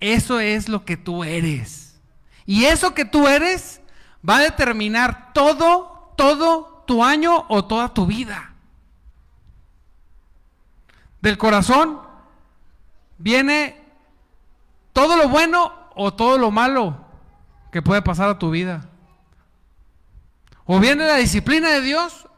eso 0.00 0.40
es 0.40 0.68
lo 0.68 0.84
que 0.84 0.96
tú 0.96 1.22
eres. 1.22 2.00
Y 2.46 2.64
eso 2.64 2.94
que 2.94 3.04
tú 3.04 3.28
eres 3.28 3.80
va 4.28 4.38
a 4.38 4.42
determinar 4.42 5.32
todo, 5.32 6.14
todo 6.16 6.82
tu 6.84 7.04
año 7.04 7.46
o 7.48 7.64
toda 7.64 7.94
tu 7.94 8.06
vida. 8.06 8.54
Del 11.20 11.38
corazón 11.38 12.07
viene 13.18 13.80
todo 14.92 15.16
lo 15.16 15.28
bueno 15.28 15.72
o 15.94 16.14
todo 16.14 16.38
lo 16.38 16.50
malo 16.50 17.04
que 17.70 17.82
puede 17.82 18.02
pasar 18.02 18.28
a 18.28 18.38
tu 18.38 18.50
vida. 18.50 18.88
O 20.64 20.80
viene 20.80 21.06
la 21.06 21.16
disciplina 21.16 21.70
de 21.70 21.80
Dios 21.80 22.28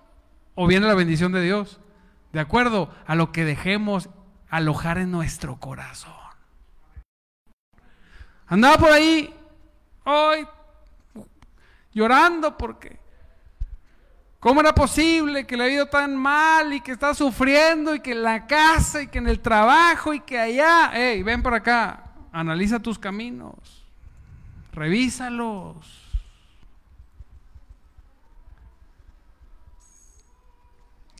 o 0.55 0.67
viene 0.67 0.87
la 0.87 0.95
bendición 0.95 1.33
de 1.33 1.43
Dios. 1.43 1.81
De 2.33 2.41
acuerdo 2.41 2.95
a 3.07 3.15
lo 3.15 3.33
que 3.33 3.45
dejemos 3.45 4.09
alojar 4.49 4.99
en 4.99 5.11
nuestro 5.11 5.59
corazón. 5.59 6.13
Andaba 8.47 8.79
por 8.79 8.93
ahí 8.93 9.35
hoy 10.05 10.47
llorando 11.93 12.57
porque 12.57 13.00
¿cómo 14.41 14.61
era 14.61 14.75
posible 14.75 15.47
que 15.47 15.57
le 15.57 15.65
ha 15.65 15.69
ido 15.69 15.87
tan 15.87 16.17
mal 16.17 16.73
y 16.73 16.81
que 16.81 16.93
está 16.93 17.15
sufriendo 17.15 17.95
y 17.95 18.01
que 18.01 18.13
en 18.13 18.23
la 18.23 18.47
casa 18.47 19.03
y 19.03 19.07
que 19.07 19.19
en 19.19 19.29
el 19.29 19.41
trabajo 19.41 20.13
y 20.13 20.21
que 20.21 20.39
allá? 20.39 20.91
Hey, 20.93 21.23
ven 21.23 21.43
por 21.43 21.55
acá, 21.55 22.15
analiza 22.33 22.81
tus 22.81 22.99
caminos, 22.99 23.87
revísalos. 24.73 26.09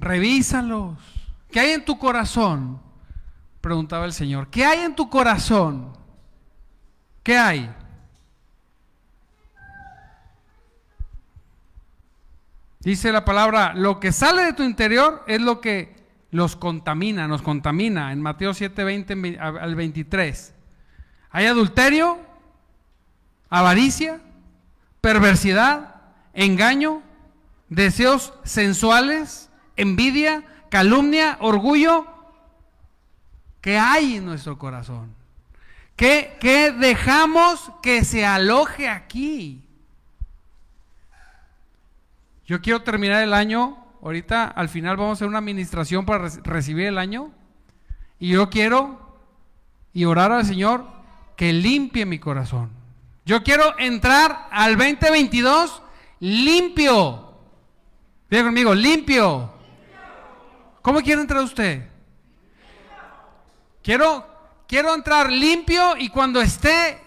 Revísalos. 0.01 0.97
¿Qué 1.51 1.61
hay 1.61 1.73
en 1.73 1.85
tu 1.85 1.99
corazón? 1.99 2.81
Preguntaba 3.61 4.07
el 4.07 4.15
Señor. 4.15 4.49
¿Qué 4.49 4.65
hay 4.65 4.81
en 4.81 4.97
tu 4.97 5.11
corazón? 5.11 5.93
¿Qué 7.23 7.37
hay? 7.37 7.71
Dice 12.81 13.13
la 13.13 13.27
palabra, 13.27 13.75
lo 13.75 14.01
que 14.01 14.11
sale 14.11 14.43
de 14.43 14.53
tu 14.55 14.63
interior 14.63 15.23
es 15.27 15.41
lo 15.43 15.61
que 15.61 15.95
los 16.31 16.57
contamina, 16.57 17.29
nos 17.29 17.43
contamina. 17.43 18.11
En 18.13 18.23
Mateo 18.23 18.55
7, 18.55 18.85
20 18.85 19.39
al 19.39 19.75
23. 19.75 20.55
Hay 21.31 21.47
adulterio, 21.47 22.19
avaricia, 23.51 24.21
perversidad, 25.03 25.97
engaño, 26.33 27.03
deseos 27.69 28.33
sensuales, 28.45 29.51
envidia, 29.77 30.45
calumnia, 30.71 31.37
orgullo, 31.41 32.07
¿qué 33.61 33.79
hay 33.79 34.17
en 34.17 34.25
nuestro 34.25 34.59
corazón? 34.59 35.15
¿Qué, 35.97 36.39
¿Qué, 36.41 36.73
dejamos 36.73 37.73
que 37.83 38.07
se 38.07 38.25
aloje 38.25 38.89
aquí? 38.89 39.70
Yo 42.51 42.61
quiero 42.61 42.83
terminar 42.83 43.23
el 43.23 43.33
año, 43.33 43.79
ahorita 44.03 44.49
al 44.49 44.69
final 44.69 44.97
vamos 44.97 45.11
a 45.11 45.17
hacer 45.19 45.29
una 45.29 45.39
administración 45.39 46.05
para 46.05 46.29
recibir 46.43 46.87
el 46.87 46.99
año, 46.99 47.31
y 48.19 48.31
yo 48.31 48.51
quiero 48.51 49.21
y 49.93 50.05
orar 50.05 50.33
al 50.33 50.45
Señor 50.45 50.85
que 51.37 51.53
limpie 51.53 52.07
mi 52.07 52.19
corazón. 52.19 52.73
Yo 53.25 53.45
quiero 53.45 53.79
entrar 53.79 54.49
al 54.51 54.77
2022 54.77 55.81
limpio. 56.19 57.39
Diga 58.29 58.43
conmigo, 58.43 58.75
limpio. 58.75 59.53
¿Cómo 60.83 61.03
quiere 61.03 61.21
entrar 61.21 61.45
usted? 61.45 61.89
Quiero, 63.81 64.27
quiero 64.67 64.93
entrar 64.93 65.31
limpio 65.31 65.97
y 65.97 66.09
cuando 66.09 66.41
esté, 66.41 67.01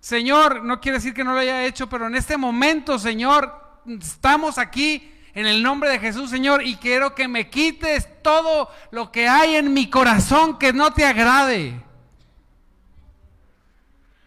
Señor, 0.00 0.64
no 0.64 0.80
quiere 0.80 0.98
decir 0.98 1.14
que 1.14 1.22
no 1.22 1.32
lo 1.32 1.38
haya 1.38 1.64
hecho, 1.64 1.88
pero 1.88 2.08
en 2.08 2.16
este 2.16 2.36
momento, 2.36 2.98
Señor, 2.98 3.59
estamos 3.86 4.58
aquí 4.58 5.12
en 5.34 5.46
el 5.46 5.62
nombre 5.62 5.90
de 5.90 5.98
Jesús, 5.98 6.30
Señor, 6.30 6.62
y 6.64 6.76
quiero 6.76 7.14
que 7.14 7.28
me 7.28 7.48
quites 7.50 8.22
todo 8.22 8.68
lo 8.90 9.12
que 9.12 9.28
hay 9.28 9.56
en 9.56 9.72
mi 9.72 9.88
corazón 9.88 10.58
que 10.58 10.72
no 10.72 10.92
te 10.92 11.04
agrade. 11.04 11.82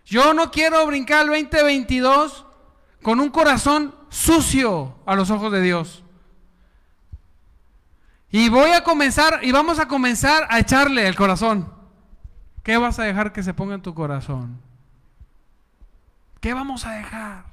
Yo 0.05 0.33
no 0.33 0.51
quiero 0.51 0.85
brincar 0.85 1.21
al 1.21 1.27
2022 1.27 2.45
con 3.01 3.19
un 3.19 3.29
corazón 3.29 3.95
sucio 4.09 4.97
a 5.05 5.15
los 5.15 5.29
ojos 5.29 5.51
de 5.51 5.61
Dios. 5.61 6.03
Y 8.31 8.49
voy 8.49 8.71
a 8.71 8.83
comenzar, 8.83 9.41
y 9.43 9.51
vamos 9.51 9.79
a 9.79 9.87
comenzar 9.87 10.47
a 10.49 10.59
echarle 10.59 11.07
el 11.07 11.15
corazón. 11.15 11.71
¿Qué 12.63 12.77
vas 12.77 12.97
a 12.97 13.03
dejar 13.03 13.33
que 13.33 13.43
se 13.43 13.53
ponga 13.53 13.75
en 13.75 13.81
tu 13.81 13.93
corazón? 13.93 14.59
¿Qué 16.39 16.53
vamos 16.53 16.85
a 16.85 16.91
dejar? 16.91 17.52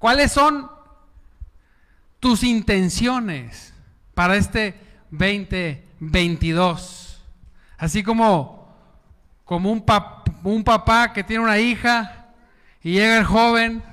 ¿Cuáles 0.00 0.32
son 0.32 0.68
tus 2.18 2.42
intenciones 2.42 3.72
para 4.14 4.34
este 4.34 4.74
2022? 5.12 7.22
Así 7.78 8.02
como, 8.02 8.76
como 9.44 9.70
un, 9.70 9.84
un 10.42 10.64
papá 10.64 11.12
que 11.12 11.22
tiene 11.22 11.44
una 11.44 11.60
hija 11.60 12.26
y 12.82 12.94
llega 12.94 13.18
el 13.18 13.24
joven 13.24 13.84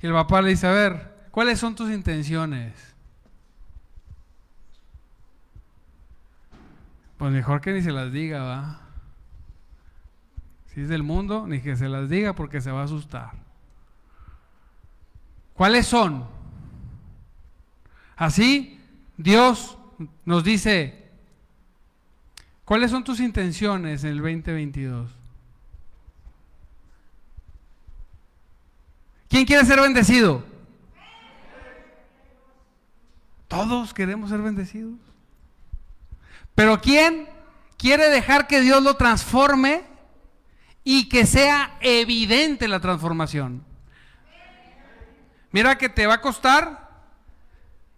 y 0.00 0.06
el 0.06 0.14
papá 0.14 0.40
le 0.40 0.48
dice, 0.48 0.66
a 0.66 0.70
ver, 0.70 1.10
¿Cuáles 1.30 1.60
son 1.60 1.74
tus 1.74 1.90
intenciones? 1.90 2.74
Pues 7.18 7.32
mejor 7.32 7.60
que 7.60 7.72
ni 7.72 7.82
se 7.82 7.92
las 7.92 8.12
diga, 8.12 8.42
va. 8.42 8.80
Si 10.66 10.80
es 10.80 10.88
del 10.88 11.02
mundo, 11.02 11.46
ni 11.46 11.60
que 11.60 11.76
se 11.76 11.88
las 11.88 12.08
diga 12.08 12.32
porque 12.32 12.60
se 12.60 12.72
va 12.72 12.80
a 12.80 12.84
asustar. 12.84 13.32
¿Cuáles 15.60 15.86
son? 15.86 16.26
Así 18.16 18.80
Dios 19.18 19.76
nos 20.24 20.42
dice, 20.42 21.10
¿cuáles 22.64 22.90
son 22.90 23.04
tus 23.04 23.20
intenciones 23.20 24.02
en 24.04 24.12
el 24.12 24.22
2022? 24.22 25.10
¿Quién 29.28 29.44
quiere 29.44 29.66
ser 29.66 29.82
bendecido? 29.82 30.46
Todos 33.46 33.92
queremos 33.92 34.30
ser 34.30 34.40
bendecidos. 34.40 34.98
Pero 36.54 36.80
¿quién 36.80 37.28
quiere 37.76 38.08
dejar 38.08 38.46
que 38.46 38.62
Dios 38.62 38.82
lo 38.82 38.96
transforme 38.96 39.82
y 40.84 41.10
que 41.10 41.26
sea 41.26 41.76
evidente 41.82 42.66
la 42.66 42.80
transformación? 42.80 43.68
Mira 45.52 45.78
que 45.78 45.88
te 45.88 46.06
va 46.06 46.14
a 46.14 46.20
costar 46.20 46.88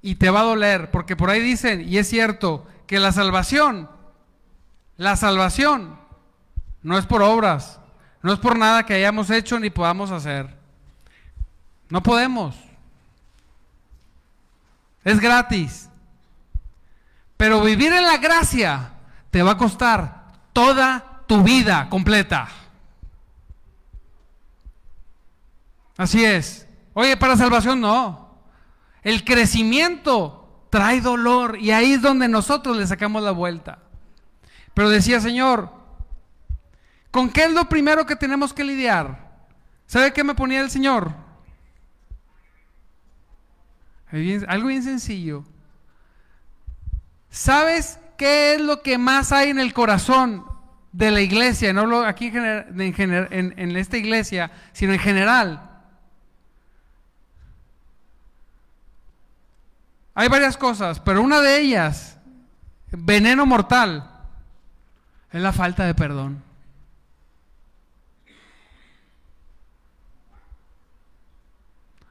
y 0.00 0.16
te 0.16 0.30
va 0.30 0.40
a 0.40 0.44
doler, 0.44 0.90
porque 0.90 1.16
por 1.16 1.30
ahí 1.30 1.40
dicen, 1.40 1.86
y 1.86 1.98
es 1.98 2.08
cierto, 2.08 2.66
que 2.86 2.98
la 2.98 3.12
salvación, 3.12 3.88
la 4.96 5.16
salvación 5.16 5.98
no 6.82 6.98
es 6.98 7.06
por 7.06 7.22
obras, 7.22 7.78
No 8.24 8.32
es 8.32 8.38
por 8.38 8.56
nada 8.56 8.86
que 8.86 8.94
hayamos 8.94 9.30
hecho 9.30 9.58
ni 9.58 9.68
podamos 9.68 10.12
hacer. 10.12 10.56
No 11.88 12.04
podemos. 12.04 12.54
Es 15.02 15.18
gratis. 15.18 15.88
Pero 17.36 17.60
vivir 17.62 17.92
en 17.92 18.06
la 18.06 18.18
gracia 18.18 18.92
te 19.32 19.42
va 19.42 19.52
a 19.52 19.58
costar 19.58 20.26
toda 20.52 21.22
tu 21.26 21.42
vida 21.42 21.88
completa. 21.90 22.48
Así 25.96 26.24
es. 26.24 26.68
Oye, 26.94 27.16
para 27.16 27.36
salvación 27.36 27.80
no. 27.80 28.38
El 29.02 29.24
crecimiento 29.24 30.66
trae 30.70 31.00
dolor 31.00 31.58
y 31.58 31.70
ahí 31.70 31.92
es 31.92 32.02
donde 32.02 32.28
nosotros 32.28 32.76
le 32.76 32.86
sacamos 32.86 33.22
la 33.22 33.30
vuelta. 33.30 33.78
Pero 34.74 34.88
decía, 34.88 35.20
Señor, 35.20 35.70
¿con 37.10 37.30
qué 37.30 37.44
es 37.44 37.52
lo 37.52 37.68
primero 37.68 38.06
que 38.06 38.16
tenemos 38.16 38.52
que 38.52 38.64
lidiar? 38.64 39.32
¿Sabe 39.86 40.12
qué 40.12 40.24
me 40.24 40.34
ponía 40.34 40.60
el 40.60 40.70
Señor? 40.70 41.12
Algo 44.48 44.68
bien 44.68 44.82
sencillo. 44.82 45.44
¿Sabes 47.30 47.98
qué 48.16 48.54
es 48.54 48.60
lo 48.60 48.82
que 48.82 48.98
más 48.98 49.32
hay 49.32 49.50
en 49.50 49.58
el 49.58 49.72
corazón 49.72 50.44
de 50.92 51.10
la 51.10 51.22
iglesia? 51.22 51.72
No 51.72 51.82
hablo 51.82 52.04
aquí 52.04 52.26
en, 52.26 53.54
en 53.56 53.76
esta 53.76 53.96
iglesia, 53.96 54.50
sino 54.72 54.92
en 54.92 54.98
general. 54.98 55.71
Hay 60.14 60.28
varias 60.28 60.56
cosas, 60.56 61.00
pero 61.00 61.22
una 61.22 61.40
de 61.40 61.60
ellas, 61.60 62.18
veneno 62.90 63.46
mortal, 63.46 64.10
es 65.30 65.40
la 65.40 65.52
falta 65.52 65.84
de 65.86 65.94
perdón. 65.94 66.42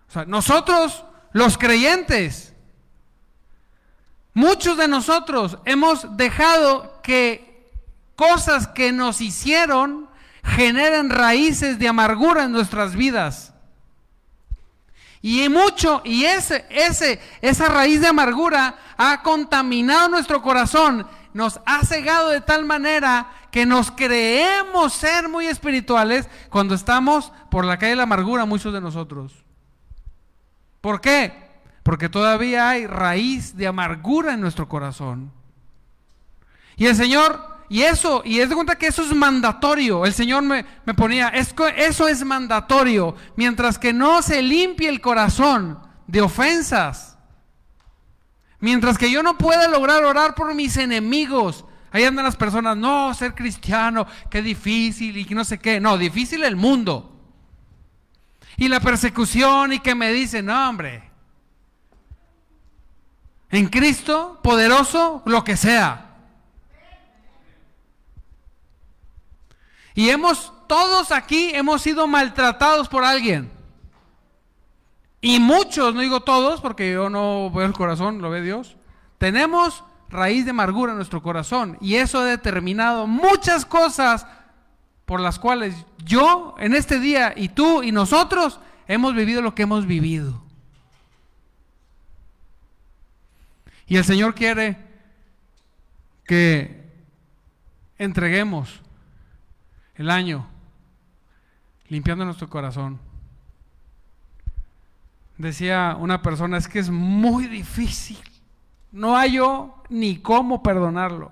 O 0.09 0.13
sea, 0.13 0.25
nosotros, 0.25 1.05
los 1.31 1.57
creyentes, 1.57 2.53
muchos 4.33 4.77
de 4.77 4.87
nosotros 4.87 5.59
hemos 5.65 6.17
dejado 6.17 7.01
que 7.01 7.71
cosas 8.15 8.67
que 8.67 8.91
nos 8.91 9.21
hicieron 9.21 10.09
generen 10.43 11.09
raíces 11.09 11.79
de 11.79 11.87
amargura 11.87 12.43
en 12.43 12.51
nuestras 12.51 12.95
vidas. 12.95 13.50
Y 15.21 15.47
mucho, 15.49 16.01
y 16.03 16.25
ese, 16.25 16.65
ese, 16.69 17.19
esa 17.41 17.67
raíz 17.67 18.01
de 18.01 18.07
amargura 18.07 18.75
ha 18.97 19.21
contaminado 19.21 20.09
nuestro 20.09 20.41
corazón, 20.41 21.07
nos 21.33 21.59
ha 21.65 21.85
cegado 21.85 22.29
de 22.29 22.41
tal 22.41 22.65
manera 22.65 23.31
que 23.51 23.65
nos 23.65 23.91
creemos 23.91 24.93
ser 24.93 25.29
muy 25.29 25.45
espirituales 25.45 26.27
cuando 26.49 26.73
estamos 26.73 27.31
por 27.51 27.65
la 27.65 27.77
calle 27.77 27.91
de 27.91 27.95
la 27.97 28.03
amargura, 28.03 28.45
muchos 28.45 28.73
de 28.73 28.81
nosotros. 28.81 29.33
¿Por 30.79 31.01
qué? 31.01 31.51
Porque 31.83 32.09
todavía 32.09 32.69
hay 32.69 32.87
raíz 32.87 33.55
de 33.55 33.67
amargura 33.67 34.33
en 34.33 34.41
nuestro 34.41 34.67
corazón. 34.67 35.31
Y 36.77 36.87
el 36.87 36.95
Señor 36.95 37.50
y 37.71 37.83
eso, 37.83 38.21
y 38.25 38.41
es 38.41 38.49
de 38.49 38.55
cuenta 38.55 38.77
que 38.77 38.87
eso 38.87 39.01
es 39.01 39.15
mandatorio. 39.15 40.05
El 40.05 40.13
Señor 40.13 40.43
me, 40.43 40.65
ponía, 40.93 41.29
eso 41.29 42.05
es 42.09 42.25
mandatorio. 42.25 43.15
Mientras 43.37 43.79
que 43.79 43.93
no 43.93 44.21
se 44.21 44.41
limpie 44.41 44.89
el 44.89 44.99
corazón 44.99 45.79
de 46.05 46.19
ofensas. 46.19 47.17
Mientras 48.59 48.97
que 48.97 49.09
yo 49.09 49.23
no 49.23 49.37
pueda 49.37 49.69
lograr 49.69 50.03
orar 50.03 50.35
por 50.35 50.53
mis 50.53 50.75
enemigos. 50.75 51.63
Ahí 51.93 52.03
andan 52.03 52.25
las 52.25 52.35
personas, 52.35 52.75
no, 52.75 53.13
ser 53.13 53.35
cristiano, 53.35 54.05
qué 54.29 54.41
difícil 54.41 55.15
y 55.15 55.23
no 55.33 55.45
sé 55.45 55.57
qué. 55.57 55.79
No, 55.79 55.97
difícil 55.97 56.43
el 56.43 56.57
mundo. 56.57 57.21
Y 58.57 58.67
la 58.67 58.81
persecución 58.81 59.71
y 59.71 59.79
que 59.79 59.95
me 59.95 60.11
dicen, 60.11 60.47
no, 60.47 60.67
hombre. 60.67 61.09
En 63.49 63.69
Cristo, 63.69 64.41
poderoso, 64.43 65.23
lo 65.25 65.45
que 65.45 65.55
sea. 65.55 66.10
Y 69.93 70.09
hemos, 70.09 70.53
todos 70.67 71.11
aquí 71.11 71.51
hemos 71.53 71.81
sido 71.81 72.07
maltratados 72.07 72.87
por 72.87 73.03
alguien. 73.03 73.51
Y 75.19 75.39
muchos, 75.39 75.93
no 75.93 76.01
digo 76.01 76.21
todos, 76.21 76.61
porque 76.61 76.91
yo 76.91 77.09
no 77.09 77.51
veo 77.51 77.65
el 77.65 77.73
corazón, 77.73 78.21
lo 78.21 78.29
ve 78.29 78.41
Dios. 78.41 78.75
Tenemos 79.17 79.83
raíz 80.09 80.45
de 80.45 80.51
amargura 80.51 80.91
en 80.91 80.97
nuestro 80.97 81.21
corazón. 81.21 81.77
Y 81.79 81.95
eso 81.95 82.19
ha 82.19 82.25
determinado 82.25 83.05
muchas 83.07 83.65
cosas 83.65 84.25
por 85.05 85.19
las 85.19 85.39
cuales 85.39 85.75
yo 86.05 86.55
en 86.57 86.73
este 86.73 86.99
día 86.99 87.33
y 87.35 87.49
tú 87.49 87.83
y 87.83 87.91
nosotros 87.91 88.59
hemos 88.87 89.13
vivido 89.13 89.41
lo 89.41 89.53
que 89.53 89.63
hemos 89.63 89.85
vivido. 89.85 90.41
Y 93.87 93.97
el 93.97 94.05
Señor 94.05 94.35
quiere 94.35 94.77
que 96.25 96.89
entreguemos 97.97 98.81
el 99.95 100.09
año, 100.09 100.47
limpiando 101.87 102.25
nuestro 102.25 102.49
corazón. 102.49 102.99
Decía 105.37 105.97
una 105.99 106.21
persona, 106.21 106.57
es 106.57 106.67
que 106.67 106.79
es 106.79 106.89
muy 106.89 107.47
difícil. 107.47 108.19
No 108.91 109.17
hay 109.17 109.33
yo 109.33 109.83
ni 109.89 110.19
cómo 110.19 110.61
perdonarlo. 110.61 111.31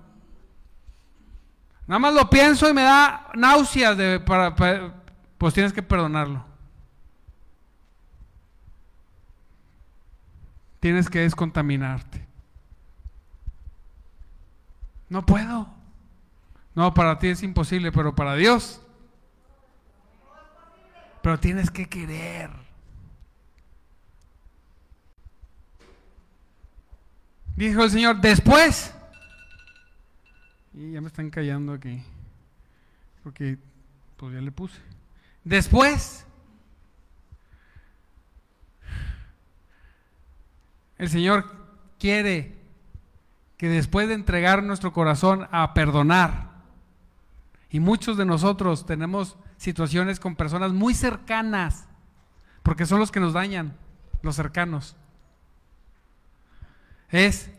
Nada 1.88 2.00
más 2.00 2.14
lo 2.14 2.30
pienso 2.30 2.70
y 2.70 2.74
me 2.74 2.84
da 2.84 3.30
náuseas 3.34 3.98
de, 3.98 4.20
para, 4.20 4.56
pues 5.38 5.54
tienes 5.54 5.74
que 5.74 5.82
perdonarlo. 5.82 6.46
Tienes 10.80 11.10
que 11.10 11.20
descontaminarte. 11.20 12.26
No 15.10 15.26
puedo. 15.26 15.79
No, 16.76 16.94
para 16.94 17.20
ti 17.20 17.28
es 17.28 17.44
imposible, 17.44 17.92
pero 17.92 18.16
para 18.16 18.36
Dios. 18.36 18.82
Pero 21.22 21.40
tienes 21.40 21.70
que 21.70 21.88
querer. 21.88 22.50
Dijo 27.56 27.84
el 27.84 27.92
Señor, 27.92 28.22
después. 28.22 28.94
Y 30.74 30.92
ya 30.92 31.02
me 31.02 31.08
están 31.08 31.30
callando 31.30 31.74
aquí. 31.74 32.02
Porque 33.24 33.58
pues 34.16 34.34
ya 34.34 34.40
le 34.40 34.52
puse. 34.52 34.80
Después. 35.44 36.26
El 40.98 41.10
Señor 41.10 41.46
quiere 41.98 42.58
que 43.58 43.68
después 43.68 44.08
de 44.08 44.14
entregar 44.14 44.64
nuestro 44.64 44.94
corazón 44.94 45.48
a 45.52 45.74
perdonar, 45.74 46.49
y 47.70 47.80
muchos 47.80 48.18
de 48.18 48.26
nosotros 48.26 48.86
tenemos 48.86 49.38
situaciones 49.58 50.20
con 50.20 50.36
personas 50.36 50.72
muy 50.72 50.94
cercanas, 50.94 51.88
porque 52.64 52.86
son 52.86 53.00
los 53.00 53.12
que 53.12 53.20
nos 53.20 53.34
dañan, 53.34 53.76
los 54.22 54.36
cercanos. 54.36 54.96
Es 57.10 57.52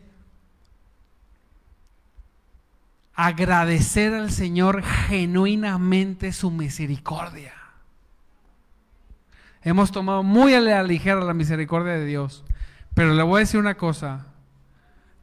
agradecer 3.15 4.15
al 4.15 4.31
Señor 4.31 4.83
genuinamente 4.83 6.33
su 6.33 6.51
misericordia. 6.51 7.55
Hemos 9.63 9.93
tomado 9.93 10.23
muy 10.23 10.55
a 10.55 10.61
la 10.61 10.83
ligera 10.83 11.21
la 11.21 11.35
misericordia 11.35 11.93
de 11.93 12.07
Dios. 12.07 12.45
Pero 12.95 13.15
le 13.15 13.23
voy 13.23 13.37
a 13.37 13.41
decir 13.41 13.61
una 13.61 13.77
cosa. 13.77 14.27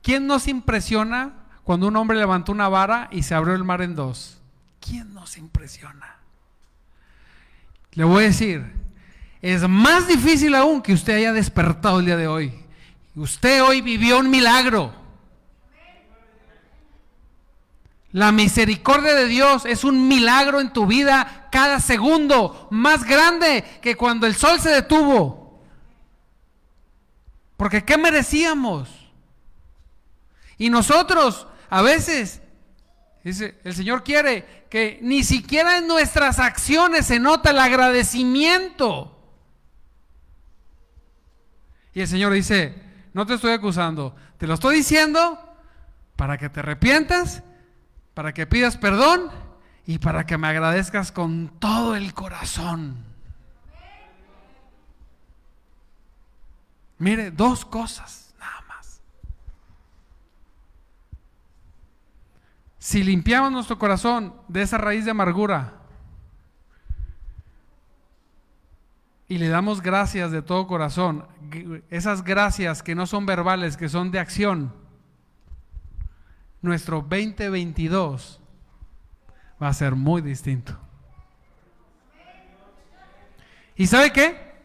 ¿Quién 0.01 0.27
nos 0.27 0.47
impresiona 0.47 1.33
cuando 1.63 1.87
un 1.87 1.95
hombre 1.95 2.17
levantó 2.17 2.51
una 2.51 2.69
vara 2.69 3.09
y 3.11 3.23
se 3.23 3.35
abrió 3.35 3.55
el 3.55 3.63
mar 3.63 3.81
en 3.81 3.95
dos? 3.95 4.41
¿Quién 4.79 5.13
nos 5.13 5.37
impresiona? 5.37 6.17
Le 7.93 8.03
voy 8.03 8.25
a 8.25 8.27
decir, 8.27 8.63
es 9.41 9.67
más 9.67 10.07
difícil 10.07 10.55
aún 10.55 10.81
que 10.81 10.93
usted 10.93 11.15
haya 11.15 11.33
despertado 11.33 11.99
el 11.99 12.05
día 12.05 12.17
de 12.17 12.27
hoy. 12.27 12.53
Usted 13.15 13.63
hoy 13.63 13.81
vivió 13.81 14.19
un 14.19 14.29
milagro. 14.29 14.93
La 18.11 18.31
misericordia 18.31 19.13
de 19.13 19.25
Dios 19.25 19.65
es 19.65 19.83
un 19.83 20.07
milagro 20.07 20.61
en 20.61 20.71
tu 20.71 20.85
vida 20.85 21.47
cada 21.51 21.79
segundo, 21.79 22.67
más 22.71 23.03
grande 23.03 23.63
que 23.81 23.95
cuando 23.95 24.27
el 24.27 24.35
sol 24.35 24.59
se 24.59 24.69
detuvo. 24.69 25.61
Porque 27.57 27.83
¿qué 27.83 27.97
merecíamos? 27.97 28.89
Y 30.57 30.69
nosotros 30.69 31.47
a 31.69 31.81
veces 31.81 32.41
el 33.29 33.75
Señor 33.75 34.03
quiere 34.03 34.65
que 34.69 34.99
ni 35.01 35.23
siquiera 35.23 35.77
en 35.77 35.87
nuestras 35.87 36.39
acciones 36.39 37.05
se 37.05 37.19
nota 37.19 37.51
el 37.51 37.59
agradecimiento. 37.59 39.13
Y 41.93 42.01
el 42.01 42.07
Señor 42.07 42.31
dice, 42.33 42.75
no 43.13 43.25
te 43.25 43.33
estoy 43.33 43.51
acusando, 43.51 44.15
te 44.37 44.47
lo 44.47 44.53
estoy 44.53 44.77
diciendo 44.77 45.39
para 46.15 46.37
que 46.37 46.49
te 46.49 46.59
arrepientas, 46.59 47.43
para 48.13 48.33
que 48.33 48.47
pidas 48.47 48.77
perdón 48.77 49.31
y 49.85 49.99
para 49.99 50.25
que 50.25 50.37
me 50.37 50.47
agradezcas 50.47 51.11
con 51.11 51.59
todo 51.59 51.95
el 51.95 52.13
corazón. 52.13 53.05
Mire, 56.99 57.31
dos 57.31 57.63
cosas, 57.63 58.33
nada 58.39 58.61
más. 58.67 59.01
Si 62.87 63.03
limpiamos 63.03 63.51
nuestro 63.51 63.77
corazón 63.77 64.33
de 64.47 64.61
esa 64.61 64.77
raíz 64.77 65.03
de 65.03 65.11
amargura 65.11 65.73
y 69.27 69.39
le 69.39 69.49
damos 69.49 69.81
gracias 69.81 70.31
de 70.31 70.41
todo 70.41 70.67
corazón, 70.67 71.27
esas 71.89 72.23
gracias 72.23 72.81
que 72.81 72.95
no 72.95 73.05
son 73.05 73.25
verbales, 73.25 73.75
que 73.75 73.89
son 73.89 74.09
de 74.09 74.19
acción, 74.19 74.73
nuestro 76.61 77.01
2022 77.01 78.39
va 79.61 79.67
a 79.67 79.73
ser 79.73 79.93
muy 79.93 80.21
distinto. 80.21 80.79
¿Y 83.75 83.87
sabe 83.87 84.13
qué? 84.13 84.61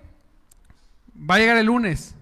Va 1.28 1.34
a 1.34 1.38
llegar 1.38 1.56
el 1.56 1.66
lunes. 1.66 2.14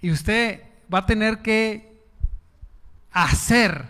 Y 0.00 0.10
usted 0.10 0.64
va 0.92 0.98
a 0.98 1.06
tener 1.06 1.40
que 1.40 1.85
hacer. 3.24 3.86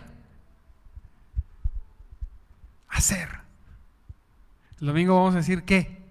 Hacer. 2.88 3.28
El 4.80 4.88
domingo 4.88 5.14
vamos 5.16 5.34
a 5.34 5.38
decir 5.38 5.64
qué. 5.64 6.04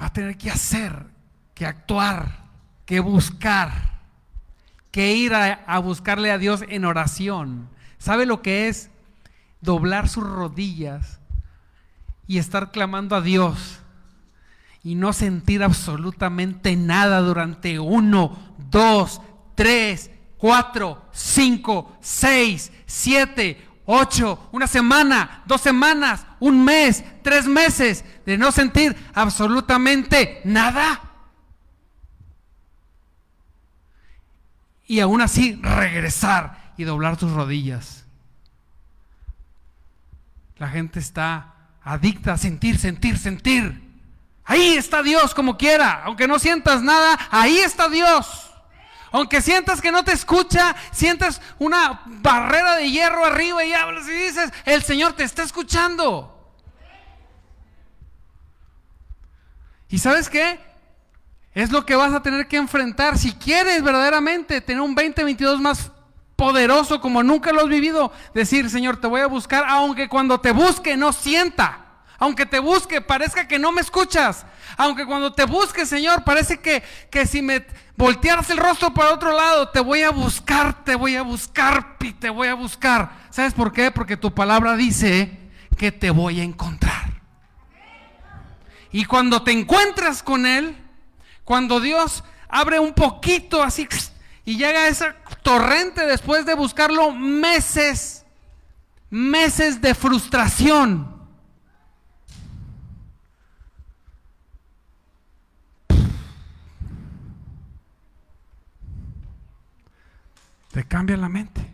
Va 0.00 0.06
a 0.06 0.12
tener 0.12 0.36
que 0.36 0.50
hacer, 0.50 1.06
que 1.54 1.66
actuar, 1.66 2.44
que 2.86 3.00
buscar 3.00 3.92
que 4.92 5.16
ir 5.16 5.34
a, 5.34 5.78
buscarle 5.78 6.30
a 6.30 6.38
Dios 6.38 6.64
en 6.68 6.84
oración. 6.84 7.68
¿Sabe 7.98 8.26
lo 8.26 8.42
que 8.42 8.68
es 8.68 8.90
doblar 9.62 10.08
sus 10.08 10.22
rodillas 10.22 11.18
y 12.28 12.38
estar 12.38 12.70
clamando 12.70 13.16
a 13.16 13.22
Dios 13.22 13.80
y 14.84 14.94
no 14.94 15.14
sentir 15.14 15.62
absolutamente 15.62 16.76
nada 16.76 17.20
durante 17.20 17.80
uno, 17.80 18.36
dos, 18.70 19.22
tres, 19.54 20.10
cuatro, 20.42 21.08
cinco, 21.12 21.96
seis, 22.00 22.72
siete, 22.84 23.64
ocho, 23.86 24.48
una 24.50 24.66
semana, 24.66 25.44
dos 25.46 25.60
semanas, 25.60 26.26
un 26.40 26.64
mes, 26.64 27.04
tres 27.22 27.46
meses 27.46 28.04
de 28.26 28.36
no 28.36 28.50
sentir 28.50 28.96
absolutamente 29.14 30.40
nada? 30.44 31.12
y 34.92 35.00
aún 35.00 35.22
así 35.22 35.58
regresar 35.62 36.74
y 36.76 36.84
doblar 36.84 37.16
tus 37.16 37.32
rodillas. 37.32 38.04
La 40.58 40.68
gente 40.68 40.98
está 40.98 41.54
adicta 41.82 42.34
a 42.34 42.36
sentir, 42.36 42.78
sentir, 42.78 43.16
sentir. 43.16 43.90
Ahí 44.44 44.74
está 44.74 45.02
Dios 45.02 45.32
como 45.32 45.56
quiera, 45.56 46.02
aunque 46.04 46.28
no 46.28 46.38
sientas 46.38 46.82
nada, 46.82 47.18
ahí 47.30 47.56
está 47.56 47.88
Dios. 47.88 48.51
Aunque 49.12 49.42
sientas 49.42 49.80
que 49.82 49.92
no 49.92 50.02
te 50.02 50.12
escucha, 50.12 50.74
sientas 50.90 51.40
una 51.58 52.02
barrera 52.06 52.76
de 52.76 52.90
hierro 52.90 53.24
arriba 53.24 53.62
y 53.64 53.74
hablas 53.74 54.08
y 54.08 54.12
dices, 54.12 54.50
el 54.64 54.82
Señor 54.82 55.12
te 55.12 55.22
está 55.22 55.42
escuchando. 55.42 56.28
¿Y 59.88 59.98
sabes 59.98 60.30
qué? 60.30 60.58
Es 61.54 61.70
lo 61.70 61.84
que 61.84 61.94
vas 61.94 62.14
a 62.14 62.22
tener 62.22 62.48
que 62.48 62.56
enfrentar 62.56 63.18
si 63.18 63.32
quieres 63.32 63.82
verdaderamente 63.82 64.62
tener 64.62 64.80
un 64.80 64.94
2022 64.94 65.60
más 65.60 65.90
poderoso 66.34 67.00
como 67.00 67.22
nunca 67.22 67.52
lo 67.52 67.60
has 67.60 67.68
vivido. 67.68 68.10
Decir, 68.32 68.70
Señor, 68.70 68.96
te 68.96 69.06
voy 69.06 69.20
a 69.20 69.26
buscar, 69.26 69.64
aunque 69.68 70.08
cuando 70.08 70.40
te 70.40 70.52
busque 70.52 70.96
no 70.96 71.12
sienta. 71.12 71.78
Aunque 72.18 72.46
te 72.46 72.60
busque 72.60 73.00
parezca 73.00 73.46
que 73.46 73.58
no 73.58 73.72
me 73.72 73.82
escuchas. 73.82 74.46
Aunque 74.78 75.04
cuando 75.04 75.34
te 75.34 75.44
busque, 75.44 75.84
Señor, 75.84 76.24
parece 76.24 76.60
que, 76.60 76.82
que 77.10 77.26
si 77.26 77.42
me 77.42 77.66
voltearas 78.02 78.50
el 78.50 78.56
rostro 78.56 78.92
para 78.92 79.14
otro 79.14 79.30
lado, 79.30 79.68
te 79.68 79.78
voy 79.78 80.02
a 80.02 80.10
buscar, 80.10 80.84
te 80.84 80.96
voy 80.96 81.14
a 81.14 81.22
buscar 81.22 81.96
te 82.18 82.30
voy 82.30 82.48
a 82.48 82.54
buscar. 82.54 83.12
¿Sabes 83.30 83.54
por 83.54 83.72
qué? 83.72 83.92
Porque 83.92 84.16
tu 84.16 84.34
palabra 84.34 84.74
dice 84.74 85.38
que 85.76 85.92
te 85.92 86.10
voy 86.10 86.40
a 86.40 86.42
encontrar. 86.42 87.20
Y 88.90 89.04
cuando 89.04 89.42
te 89.42 89.52
encuentras 89.52 90.22
con 90.22 90.46
Él, 90.46 90.76
cuando 91.44 91.78
Dios 91.78 92.24
abre 92.48 92.80
un 92.80 92.92
poquito 92.92 93.62
así 93.62 93.88
y 94.44 94.56
llega 94.56 94.88
esa 94.88 95.14
torrente 95.42 96.04
después 96.06 96.44
de 96.44 96.54
buscarlo 96.54 97.12
meses, 97.12 98.24
meses 99.10 99.80
de 99.80 99.94
frustración. 99.94 101.11
Te 110.72 110.84
cambia 110.84 111.16
la 111.16 111.28
mente. 111.28 111.70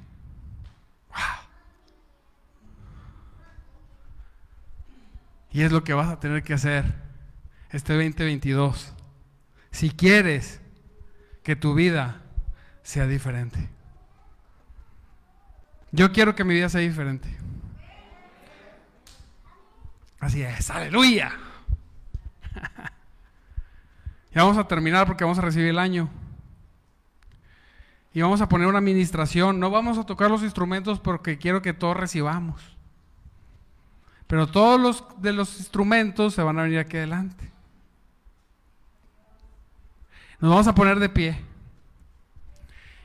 Y 5.50 5.62
es 5.62 5.72
lo 5.72 5.82
que 5.82 5.94
vas 5.94 6.08
a 6.08 6.20
tener 6.20 6.42
que 6.42 6.54
hacer 6.54 6.94
este 7.70 7.94
2022 7.94 8.92
si 9.70 9.90
quieres 9.90 10.60
que 11.42 11.56
tu 11.56 11.74
vida 11.74 12.20
sea 12.82 13.06
diferente. 13.06 13.68
Yo 15.90 16.12
quiero 16.12 16.34
que 16.34 16.44
mi 16.44 16.54
vida 16.54 16.68
sea 16.68 16.80
diferente. 16.80 17.34
Así 20.20 20.42
es, 20.42 20.70
aleluya. 20.70 21.32
ya 24.34 24.42
vamos 24.42 24.58
a 24.58 24.68
terminar 24.68 25.06
porque 25.06 25.24
vamos 25.24 25.38
a 25.38 25.42
recibir 25.42 25.68
el 25.68 25.78
año. 25.78 26.10
Y 28.12 28.22
vamos 28.22 28.40
a 28.40 28.48
poner 28.48 28.66
una 28.66 28.78
administración. 28.78 29.60
No 29.60 29.70
vamos 29.70 29.98
a 29.98 30.04
tocar 30.04 30.30
los 30.30 30.42
instrumentos 30.42 31.00
porque 31.00 31.38
quiero 31.38 31.62
que 31.62 31.72
todos 31.72 31.96
recibamos. 31.96 32.76
Pero 34.26 34.46
todos 34.46 34.80
los 34.80 35.04
de 35.18 35.32
los 35.32 35.58
instrumentos 35.58 36.34
se 36.34 36.42
van 36.42 36.58
a 36.58 36.62
venir 36.62 36.78
aquí 36.78 36.96
adelante. 36.96 37.50
Nos 40.40 40.50
vamos 40.50 40.68
a 40.68 40.74
poner 40.74 40.98
de 41.00 41.08
pie. 41.08 41.40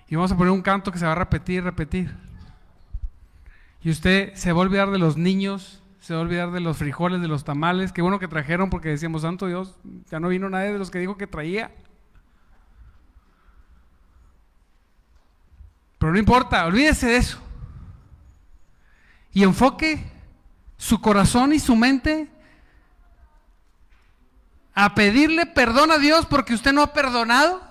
Y 0.08 0.16
vamos 0.16 0.32
a 0.32 0.38
poner 0.38 0.52
un 0.52 0.62
canto 0.62 0.92
que 0.92 1.00
se 1.00 1.06
va 1.06 1.14
a 1.14 1.16
repetir, 1.16 1.64
repetir. 1.64 2.14
Y 3.82 3.90
usted 3.90 4.34
se 4.36 4.54
va 4.54 4.60
a 4.60 4.62
olvidar 4.62 4.92
de 4.92 5.00
los 5.00 5.18
niños, 5.18 5.82
se 6.00 6.14
va 6.14 6.20
a 6.20 6.24
olvidar 6.24 6.52
de 6.52 6.60
los 6.60 6.78
frijoles, 6.78 7.22
de 7.22 7.28
los 7.28 7.44
tamales. 7.44 7.92
Qué 7.92 8.02
bueno 8.02 8.20
que 8.20 8.28
trajeron 8.28 8.70
porque 8.70 8.90
decíamos, 8.90 9.24
Santo 9.24 9.48
Dios, 9.48 9.76
ya 10.12 10.20
no 10.20 10.28
vino 10.28 10.50
nadie 10.50 10.72
de 10.72 10.80
los 10.80 10.92
que 10.92 11.00
dijo 11.00 11.18
que 11.18 11.28
traía. 11.28 11.72
Pero 16.04 16.12
no 16.12 16.20
importa, 16.20 16.66
olvídese 16.66 17.08
de 17.08 17.16
eso. 17.16 17.38
Y 19.32 19.44
enfoque 19.44 20.04
su 20.76 21.00
corazón 21.00 21.54
y 21.54 21.62
su 21.62 21.78
mente 21.78 22.28
a 24.74 24.96
pedirle 24.96 25.46
perdón 25.46 25.94
a 25.94 26.00
Dios 26.00 26.26
porque 26.26 26.56
usted 26.56 26.74
no 26.74 26.82
ha 26.82 26.92
perdonado 26.92 27.64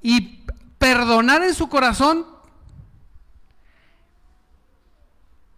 y 0.00 0.44
perdonar 0.78 1.42
en 1.42 1.54
su 1.54 1.68
corazón. 1.68 2.24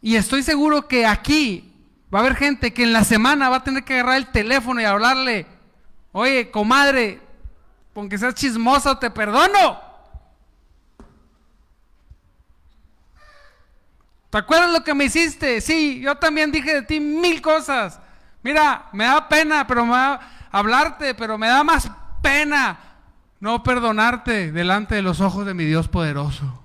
Y 0.01 0.17
estoy 0.17 0.43
seguro 0.43 0.89
que 0.89 1.05
aquí 1.05 1.75
va 2.11 2.21
a 2.21 2.23
haber 2.23 2.37
gente 2.37 2.73
que 2.73 2.85
en 2.85 2.95
la 2.95 3.05
semana 3.05 3.51
va 3.51 3.57
a 3.57 3.65
tener 3.65 3.85
que 3.85 3.99
agarrar 3.99 4.17
el 4.17 4.29
teléfono 4.29 4.81
y 4.81 4.85
hablarle, 4.85 5.47
oye, 6.13 6.51
comadre, 6.51 7.21
aunque 7.95 8.17
seas 8.17 8.35
chismosa, 8.35 8.99
te 8.99 9.11
perdono. 9.11 9.94
¿Te 14.35 14.39
acuerdas 14.39 14.73
lo 14.73 14.83
que 14.83 14.95
me 14.95 15.05
hiciste? 15.05 15.61
Sí, 15.61 16.01
yo 16.01 16.17
también 16.17 16.51
dije 16.51 16.75
de 16.75 16.83
ti 16.83 16.99
mil 16.99 17.41
cosas. 17.41 18.01
Mira, 18.43 18.87
me 18.93 19.05
da 19.05 19.29
pena, 19.29 19.65
pero 19.65 19.87
me 19.87 19.93
da, 19.93 20.49
hablarte, 20.51 21.15
pero 21.15 21.39
me 21.39 21.47
da 21.47 21.63
más 21.63 21.89
pena 22.21 22.77
no 23.39 23.63
perdonarte 23.63 24.51
delante 24.51 24.97
de 24.97 25.03
los 25.03 25.21
ojos 25.21 25.47
de 25.47 25.55
mi 25.55 25.65
Dios 25.65 25.87
poderoso. 25.87 26.61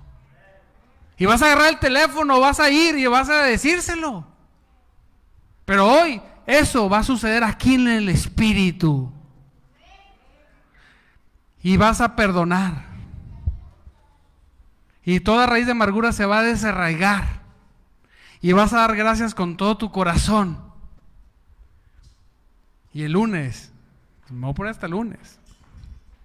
Y 1.16 1.26
vas 1.26 1.42
a 1.42 1.46
agarrar 1.46 1.68
el 1.68 1.78
teléfono, 1.78 2.40
vas 2.40 2.58
a 2.58 2.70
ir 2.70 2.98
y 2.98 3.06
vas 3.06 3.28
a 3.28 3.44
decírselo. 3.44 4.26
Pero 5.64 5.86
hoy 5.86 6.20
eso 6.46 6.88
va 6.88 6.98
a 6.98 7.04
suceder 7.04 7.44
aquí 7.44 7.76
en 7.76 7.86
el 7.86 8.08
Espíritu. 8.08 9.12
Y 11.62 11.76
vas 11.76 12.00
a 12.00 12.16
perdonar. 12.16 12.86
Y 15.04 15.20
toda 15.20 15.46
raíz 15.46 15.66
de 15.66 15.72
amargura 15.72 16.10
se 16.10 16.26
va 16.26 16.40
a 16.40 16.42
desarraigar. 16.42 17.39
Y 18.40 18.52
vas 18.52 18.72
a 18.72 18.78
dar 18.78 18.96
gracias 18.96 19.34
con 19.34 19.56
todo 19.56 19.76
tu 19.76 19.90
corazón. 19.90 20.58
Y 22.92 23.02
el 23.02 23.12
lunes 23.12 23.72
me 24.30 24.40
voy 24.40 24.50
a 24.50 24.54
poner 24.54 24.70
hasta 24.70 24.86
el 24.86 24.92
lunes. 24.92 25.38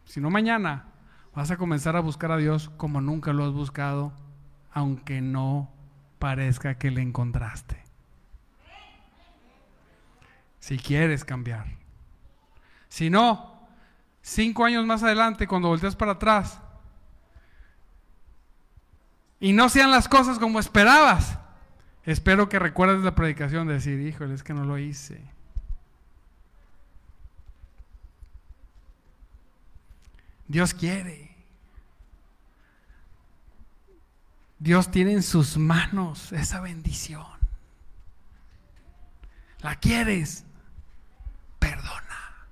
Si 0.05 0.21
no 0.21 0.29
mañana, 0.29 0.85
vas 1.33 1.51
a 1.51 1.57
comenzar 1.57 1.95
a 1.95 2.01
buscar 2.01 2.31
a 2.31 2.37
Dios 2.37 2.69
como 2.77 3.01
nunca 3.01 3.33
lo 3.33 3.45
has 3.45 3.51
buscado 3.51 4.13
aunque 4.75 5.21
no 5.21 5.71
parezca 6.19 6.77
que 6.77 6.91
le 6.91 7.01
encontraste. 7.01 7.81
Si 10.59 10.77
quieres 10.77 11.23
cambiar. 11.23 11.65
Si 12.89 13.09
no, 13.09 13.67
cinco 14.21 14.65
años 14.65 14.85
más 14.85 15.01
adelante, 15.01 15.47
cuando 15.47 15.69
volteas 15.69 15.95
para 15.95 16.13
atrás, 16.13 16.59
y 19.39 19.53
no 19.53 19.69
sean 19.69 19.91
las 19.91 20.09
cosas 20.09 20.39
como 20.39 20.59
esperabas, 20.59 21.39
espero 22.05 22.49
que 22.49 22.59
recuerdes 22.59 23.03
la 23.03 23.15
predicación 23.15 23.67
de 23.67 23.75
decir, 23.75 23.99
híjole, 23.99 24.35
es 24.35 24.43
que 24.43 24.53
no 24.53 24.65
lo 24.65 24.77
hice. 24.77 25.21
Dios 30.47 30.73
quiere. 30.73 31.35
Dios 34.59 34.89
tiene 34.89 35.13
en 35.13 35.23
sus 35.23 35.57
manos 35.57 36.31
esa 36.31 36.61
bendición. 36.61 37.25
¿La 39.59 39.75
quieres? 39.75 40.45
Perdona. 41.59 42.47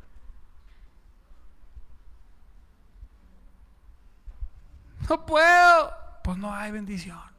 No 5.10 5.26
puedo. 5.26 5.94
Pues 6.24 6.38
no 6.38 6.54
hay 6.54 6.72
bendición. 6.72 7.33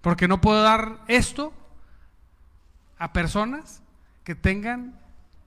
Porque 0.00 0.28
no 0.28 0.40
puedo 0.40 0.62
dar 0.62 1.00
esto 1.08 1.52
a 2.98 3.12
personas 3.12 3.82
que 4.24 4.34
tengan 4.34 4.98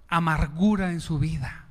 amargura 0.08 0.92
en 0.92 1.02
su 1.02 1.20
vida. 1.20 1.66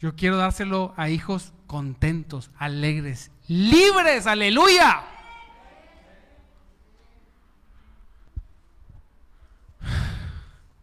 Yo 0.00 0.14
quiero 0.14 0.36
dárselo 0.36 0.94
a 0.96 1.08
hijos 1.08 1.52
contentos, 1.66 2.50
alegres, 2.58 3.30
libres, 3.48 4.26
aleluya. 4.26 5.02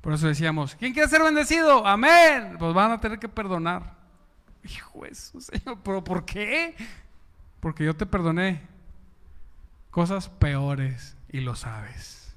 Por 0.01 0.13
eso 0.13 0.27
decíamos, 0.27 0.75
¿quién 0.75 0.93
quiere 0.93 1.09
ser 1.09 1.23
bendecido? 1.23 1.85
Amén. 1.87 2.57
Pues 2.59 2.73
van 2.73 2.91
a 2.91 2.99
tener 2.99 3.17
que 3.17 3.29
perdonar. 3.29 3.95
Hijo 4.63 5.05
eso, 5.05 5.39
Señor, 5.41 5.79
pero 5.83 6.03
¿por 6.03 6.25
qué? 6.25 6.75
Porque 7.59 7.85
yo 7.85 7.95
te 7.95 8.05
perdoné 8.05 8.74
cosas 9.95 10.27
peores 10.27 11.15
y 11.29 11.39
lo 11.39 11.55
sabes. 11.55 12.35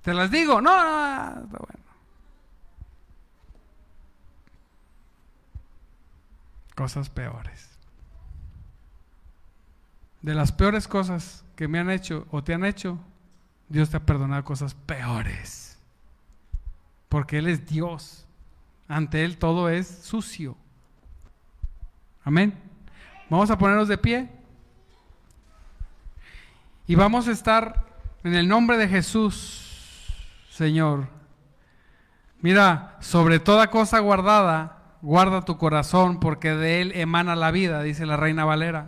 ¿Te 0.00 0.14
las 0.14 0.30
digo? 0.30 0.60
No, 0.60 0.70
no, 0.70 1.42
está 1.42 1.58
bueno. 1.58 1.84
cosas 6.76 7.08
peores. 7.08 7.68
De 10.22 10.34
las 10.34 10.52
peores 10.52 10.86
cosas 10.86 11.44
que 11.56 11.66
me 11.66 11.80
han 11.80 11.90
hecho 11.90 12.28
o 12.30 12.44
te 12.44 12.54
han 12.54 12.64
hecho, 12.64 13.00
Dios 13.68 13.90
te 13.90 13.96
ha 13.96 14.06
perdonado 14.06 14.44
cosas 14.44 14.74
peores. 14.74 15.80
Porque 17.08 17.38
Él 17.38 17.48
es 17.48 17.66
Dios. 17.66 18.24
Ante 18.86 19.24
Él 19.24 19.36
todo 19.36 19.68
es 19.68 19.88
sucio. 19.88 20.56
Amén. 22.22 22.56
Vamos 23.28 23.50
a 23.50 23.58
ponernos 23.58 23.88
de 23.88 23.98
pie. 23.98 24.43
Y 26.86 26.94
vamos 26.94 27.28
a 27.28 27.32
estar 27.32 27.84
en 28.22 28.34
el 28.34 28.48
nombre 28.48 28.76
de 28.76 28.88
Jesús, 28.88 30.12
Señor. 30.50 31.08
Mira, 32.40 32.96
sobre 33.00 33.38
toda 33.38 33.70
cosa 33.70 33.98
guardada, 34.00 34.84
Guarda 35.04 35.42
tu 35.42 35.58
corazón 35.58 36.18
porque 36.18 36.54
de 36.54 36.80
él 36.80 36.92
emana 36.94 37.36
la 37.36 37.50
vida, 37.50 37.82
dice 37.82 38.06
la 38.06 38.16
reina 38.16 38.46
Valera. 38.46 38.86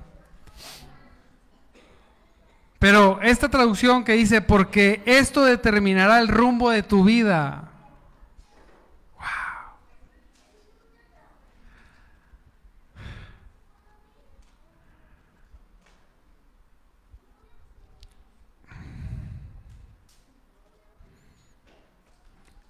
Pero 2.79 3.21
esta 3.21 3.51
traducción 3.51 4.03
que 4.03 4.15
dice, 4.15 4.41
porque 4.41 5.03
esto 5.05 5.45
determinará 5.45 6.19
el 6.21 6.29
rumbo 6.29 6.71
de 6.71 6.83
tu 6.83 7.05
vida. 7.05 7.69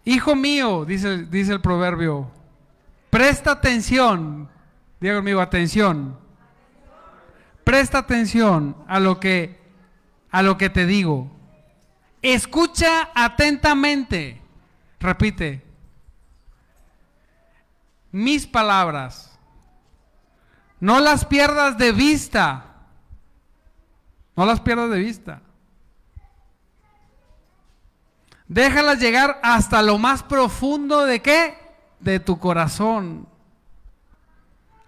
Hijo 0.07 0.37
mío, 0.37 0.85
dice, 0.85 1.25
dice 1.25 1.53
el 1.53 1.61
proverbio, 1.61 2.31
Presta 3.11 3.51
atención, 3.53 4.49
diga 5.01 5.17
conmigo, 5.17 5.41
atención. 5.41 6.19
Presta 7.65 7.99
atención 7.99 8.77
a 8.87 9.01
lo 9.01 9.19
que 9.19 9.59
a 10.31 10.43
lo 10.43 10.57
que 10.59 10.71
te 10.71 10.87
digo. 10.87 11.31
Escucha 12.23 13.09
atentamente. 13.15 14.43
Repite. 15.01 15.65
Mis 18.13 18.47
palabras. 18.47 19.37
No 20.79 21.01
las 21.01 21.25
pierdas 21.25 21.79
de 21.79 21.93
vista. 21.93 22.77
No 24.37 24.45
las 24.45 24.61
pierdas 24.61 24.91
de 24.91 24.99
vista. 24.99 25.41
Déjalas 28.49 29.01
llegar 29.01 29.41
hasta 29.43 29.83
lo 29.83 29.99
más 29.99 30.23
profundo 30.23 31.05
de 31.05 31.21
qué? 31.21 31.67
de 32.01 32.21
tu 32.21 32.39
corazón. 32.39 33.29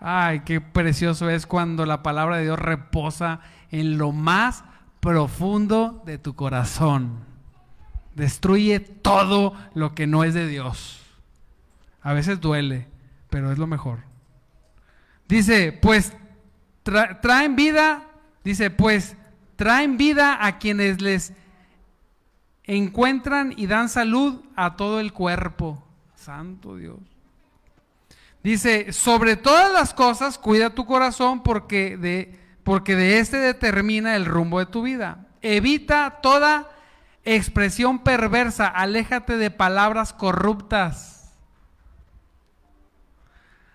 Ay, 0.01 0.41
qué 0.41 0.61
precioso 0.61 1.29
es 1.29 1.47
cuando 1.47 1.87
la 1.87 2.03
palabra 2.03 2.37
de 2.37 2.45
Dios 2.45 2.59
reposa 2.59 3.41
en 3.71 3.99
lo 3.99 4.13
más 4.13 4.65
profundo 5.01 6.03
de 6.07 6.19
tu 6.19 6.35
corazón. 6.35 7.25
Destruye 8.15 8.81
todo 8.81 9.55
lo 9.75 9.95
que 9.95 10.07
no 10.07 10.25
es 10.25 10.35
de 10.35 10.47
Dios. 10.47 11.01
A 12.03 12.13
veces 12.13 12.41
duele, 12.41 12.87
pero 13.31 13.53
es 13.53 13.59
lo 13.59 13.67
mejor. 13.67 14.01
Dice, 15.29 15.73
pues 15.73 16.13
traen 16.85 17.57
vida, 17.57 18.07
dice, 18.45 18.71
pues 18.71 19.17
traen 19.57 19.97
vida 19.97 20.47
a 20.47 20.59
quienes 20.59 21.03
les 21.03 21.33
encuentran 22.69 23.55
y 23.57 23.67
dan 23.67 23.89
salud 23.89 24.43
a 24.55 24.77
todo 24.77 25.01
el 25.01 25.13
cuerpo. 25.13 25.83
Santo 26.15 26.77
Dios. 26.77 26.99
Dice, 28.45 28.93
sobre 28.93 29.35
todas 29.37 29.73
las 29.73 29.95
cosas, 29.95 30.39
cuida 30.39 30.71
tu 30.71 30.85
corazón 30.87 31.43
porque 31.43 31.97
de, 31.97 32.39
porque 32.63 32.95
de 32.95 33.19
este 33.19 33.39
determina 33.39 34.15
el 34.15 34.27
rumbo 34.27 34.61
de 34.61 34.67
tu 34.67 34.83
vida. 34.83 35.27
Evita 35.41 36.21
toda 36.23 36.69
expresión 37.25 38.01
perversa, 38.01 38.67
aléjate 38.67 39.39
de 39.39 39.51
palabras 39.51 40.13
corruptas. 40.13 41.35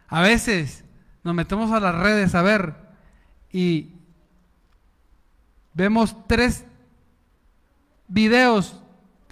A 0.08 0.21
veces 0.21 0.86
nos 1.23 1.34
metemos 1.34 1.71
a 1.71 1.79
las 1.79 1.95
redes 1.95 2.36
a 2.36 2.43
ver 2.43 2.75
y 3.51 3.91
vemos 5.73 6.15
tres 6.27 6.65
videos 8.08 8.83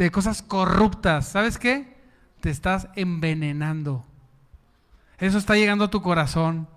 de 0.04 0.12
cosas 0.12 0.42
corruptas. 0.42 1.28
¿Sabes 1.30 1.58
qué? 1.58 1.92
te 2.42 2.50
estás 2.50 2.90
envenenando. 2.96 4.04
Eso 5.20 5.38
está 5.38 5.56
llegando 5.56 5.86
a 5.86 5.90
tu 5.90 6.02
corazón. 6.02 6.68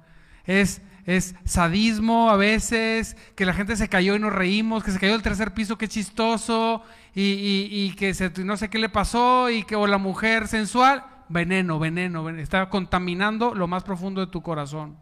Es, 0.45 0.83
es 1.07 1.35
sadismo 1.45 2.31
a 2.31 2.37
veces, 2.37 3.17
que 3.35 3.47
la 3.47 3.55
gente 3.55 3.77
se 3.77 3.89
cayó 3.89 4.15
y 4.15 4.19
nos 4.19 4.33
reímos, 4.33 4.85
que 4.85 4.93
se 4.93 5.01
cayó 5.01 5.15
del 5.15 5.23
tercer 5.23 5.55
piso, 5.55 5.79
qué 5.79 5.89
chistoso, 5.89 6.83
y, 7.15 7.93
que 7.97 8.15
se, 8.15 8.31
no 8.45 8.57
sé 8.57 8.69
qué 8.69 8.79
le 8.79 8.91
pasó, 8.91 9.51
y 9.51 9.65
que 9.65 9.75
o 9.75 9.87
la 9.87 9.99
mujer 9.99 10.47
sensual, 10.47 11.05
veneno, 11.29 11.79
veneno, 11.79 12.29
está 12.31 12.69
contaminando 12.69 13.55
lo 13.55 13.67
más 13.67 13.83
profundo 13.83 14.21
de 14.21 14.31
tu 14.31 14.43
corazón. 14.43 14.99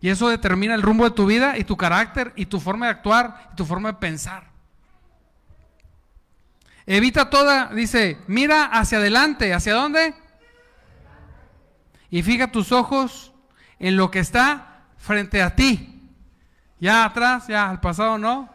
Y 0.00 0.08
eso 0.08 0.28
determina 0.28 0.74
el 0.74 0.82
rumbo 0.82 1.04
de 1.04 1.10
tu 1.10 1.26
vida 1.26 1.58
y 1.58 1.64
tu 1.64 1.76
carácter 1.76 2.32
y 2.36 2.46
tu 2.46 2.60
forma 2.60 2.86
de 2.86 2.92
actuar 2.92 3.50
y 3.52 3.56
tu 3.56 3.66
forma 3.66 3.92
de 3.92 3.98
pensar. 3.98 4.57
Evita 6.90 7.28
toda, 7.28 7.66
dice, 7.66 8.16
mira 8.28 8.64
hacia 8.64 8.96
adelante, 8.96 9.52
¿hacia 9.52 9.74
dónde? 9.74 10.14
Y 12.08 12.22
fija 12.22 12.50
tus 12.50 12.72
ojos 12.72 13.34
en 13.78 13.98
lo 13.98 14.10
que 14.10 14.20
está 14.20 14.86
frente 14.96 15.42
a 15.42 15.54
ti. 15.54 16.10
Ya 16.80 17.04
atrás, 17.04 17.46
ya 17.46 17.68
al 17.68 17.80
pasado 17.80 18.16
no. 18.16 18.48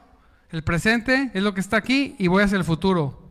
El 0.50 0.64
presente 0.64 1.30
es 1.36 1.44
lo 1.44 1.54
que 1.54 1.62
está 1.62 1.78
aquí 1.78 2.16
y 2.18 2.26
voy 2.26 2.42
hacia 2.42 2.58
el 2.58 2.64
futuro. 2.64 3.30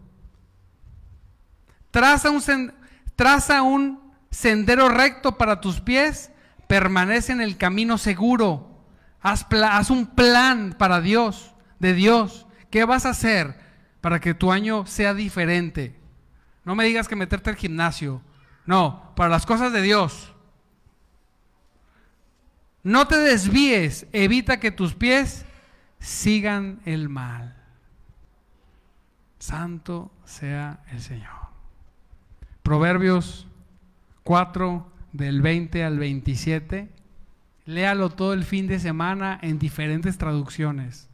Traza 1.90 2.30
un, 2.30 2.72
traza 3.16 3.62
un 3.62 4.14
sendero 4.30 4.88
recto 4.88 5.36
para 5.36 5.60
tus 5.60 5.80
pies, 5.80 6.30
permanece 6.68 7.32
en 7.32 7.40
el 7.40 7.56
camino 7.56 7.98
seguro. 7.98 8.86
Haz, 9.20 9.46
haz 9.50 9.90
un 9.90 10.06
plan 10.06 10.76
para 10.78 11.00
Dios, 11.00 11.56
de 11.80 11.92
Dios. 11.92 12.46
¿Qué 12.70 12.84
vas 12.84 13.04
a 13.04 13.10
hacer? 13.10 13.71
Para 14.02 14.20
que 14.20 14.34
tu 14.34 14.52
año 14.52 14.84
sea 14.84 15.14
diferente. 15.14 15.94
No 16.64 16.74
me 16.74 16.84
digas 16.84 17.08
que 17.08 17.16
meterte 17.16 17.48
al 17.48 17.56
gimnasio. 17.56 18.20
No, 18.66 19.12
para 19.16 19.30
las 19.30 19.46
cosas 19.46 19.72
de 19.72 19.80
Dios. 19.80 20.34
No 22.82 23.06
te 23.06 23.16
desvíes, 23.16 24.06
evita 24.12 24.60
que 24.60 24.72
tus 24.72 24.94
pies 24.94 25.46
sigan 26.00 26.80
el 26.84 27.08
mal. 27.08 27.56
Santo 29.38 30.12
sea 30.24 30.80
el 30.90 31.00
Señor. 31.00 31.30
Proverbios 32.64 33.46
4 34.24 34.90
del 35.12 35.42
20 35.42 35.84
al 35.84 35.98
27. 35.98 36.88
Léalo 37.66 38.10
todo 38.10 38.32
el 38.32 38.44
fin 38.44 38.66
de 38.66 38.80
semana 38.80 39.38
en 39.42 39.60
diferentes 39.60 40.18
traducciones. 40.18 41.08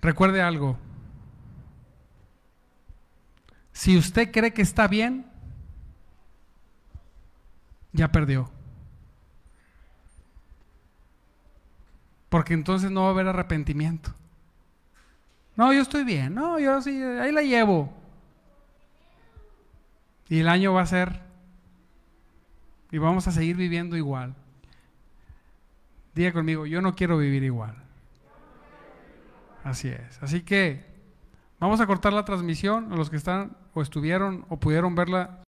Recuerde 0.00 0.42
algo. 0.42 0.78
Si 3.72 3.96
usted 3.96 4.30
cree 4.32 4.52
que 4.52 4.62
está 4.62 4.88
bien, 4.88 5.26
ya 7.92 8.10
perdió. 8.10 8.50
Porque 12.28 12.54
entonces 12.54 12.90
no 12.90 13.02
va 13.02 13.08
a 13.08 13.10
haber 13.10 13.28
arrepentimiento. 13.28 14.14
No, 15.56 15.72
yo 15.72 15.80
estoy 15.80 16.04
bien. 16.04 16.34
No, 16.34 16.58
yo 16.58 16.80
sí, 16.82 17.02
ahí 17.02 17.32
la 17.32 17.42
llevo. 17.42 17.92
Y 20.28 20.40
el 20.40 20.48
año 20.48 20.74
va 20.74 20.82
a 20.82 20.86
ser. 20.86 21.20
Y 22.90 22.98
vamos 22.98 23.26
a 23.26 23.32
seguir 23.32 23.56
viviendo 23.56 23.96
igual. 23.96 24.34
Diga 26.14 26.32
conmigo, 26.32 26.66
yo 26.66 26.82
no 26.82 26.94
quiero 26.94 27.18
vivir 27.18 27.42
igual. 27.42 27.87
Así 29.64 29.88
es. 29.88 30.22
Así 30.22 30.42
que 30.42 30.84
vamos 31.58 31.80
a 31.80 31.86
cortar 31.86 32.12
la 32.12 32.24
transmisión 32.24 32.92
a 32.92 32.96
los 32.96 33.10
que 33.10 33.16
están 33.16 33.56
o 33.74 33.82
estuvieron 33.82 34.44
o 34.48 34.58
pudieron 34.58 34.94
verla 34.94 35.46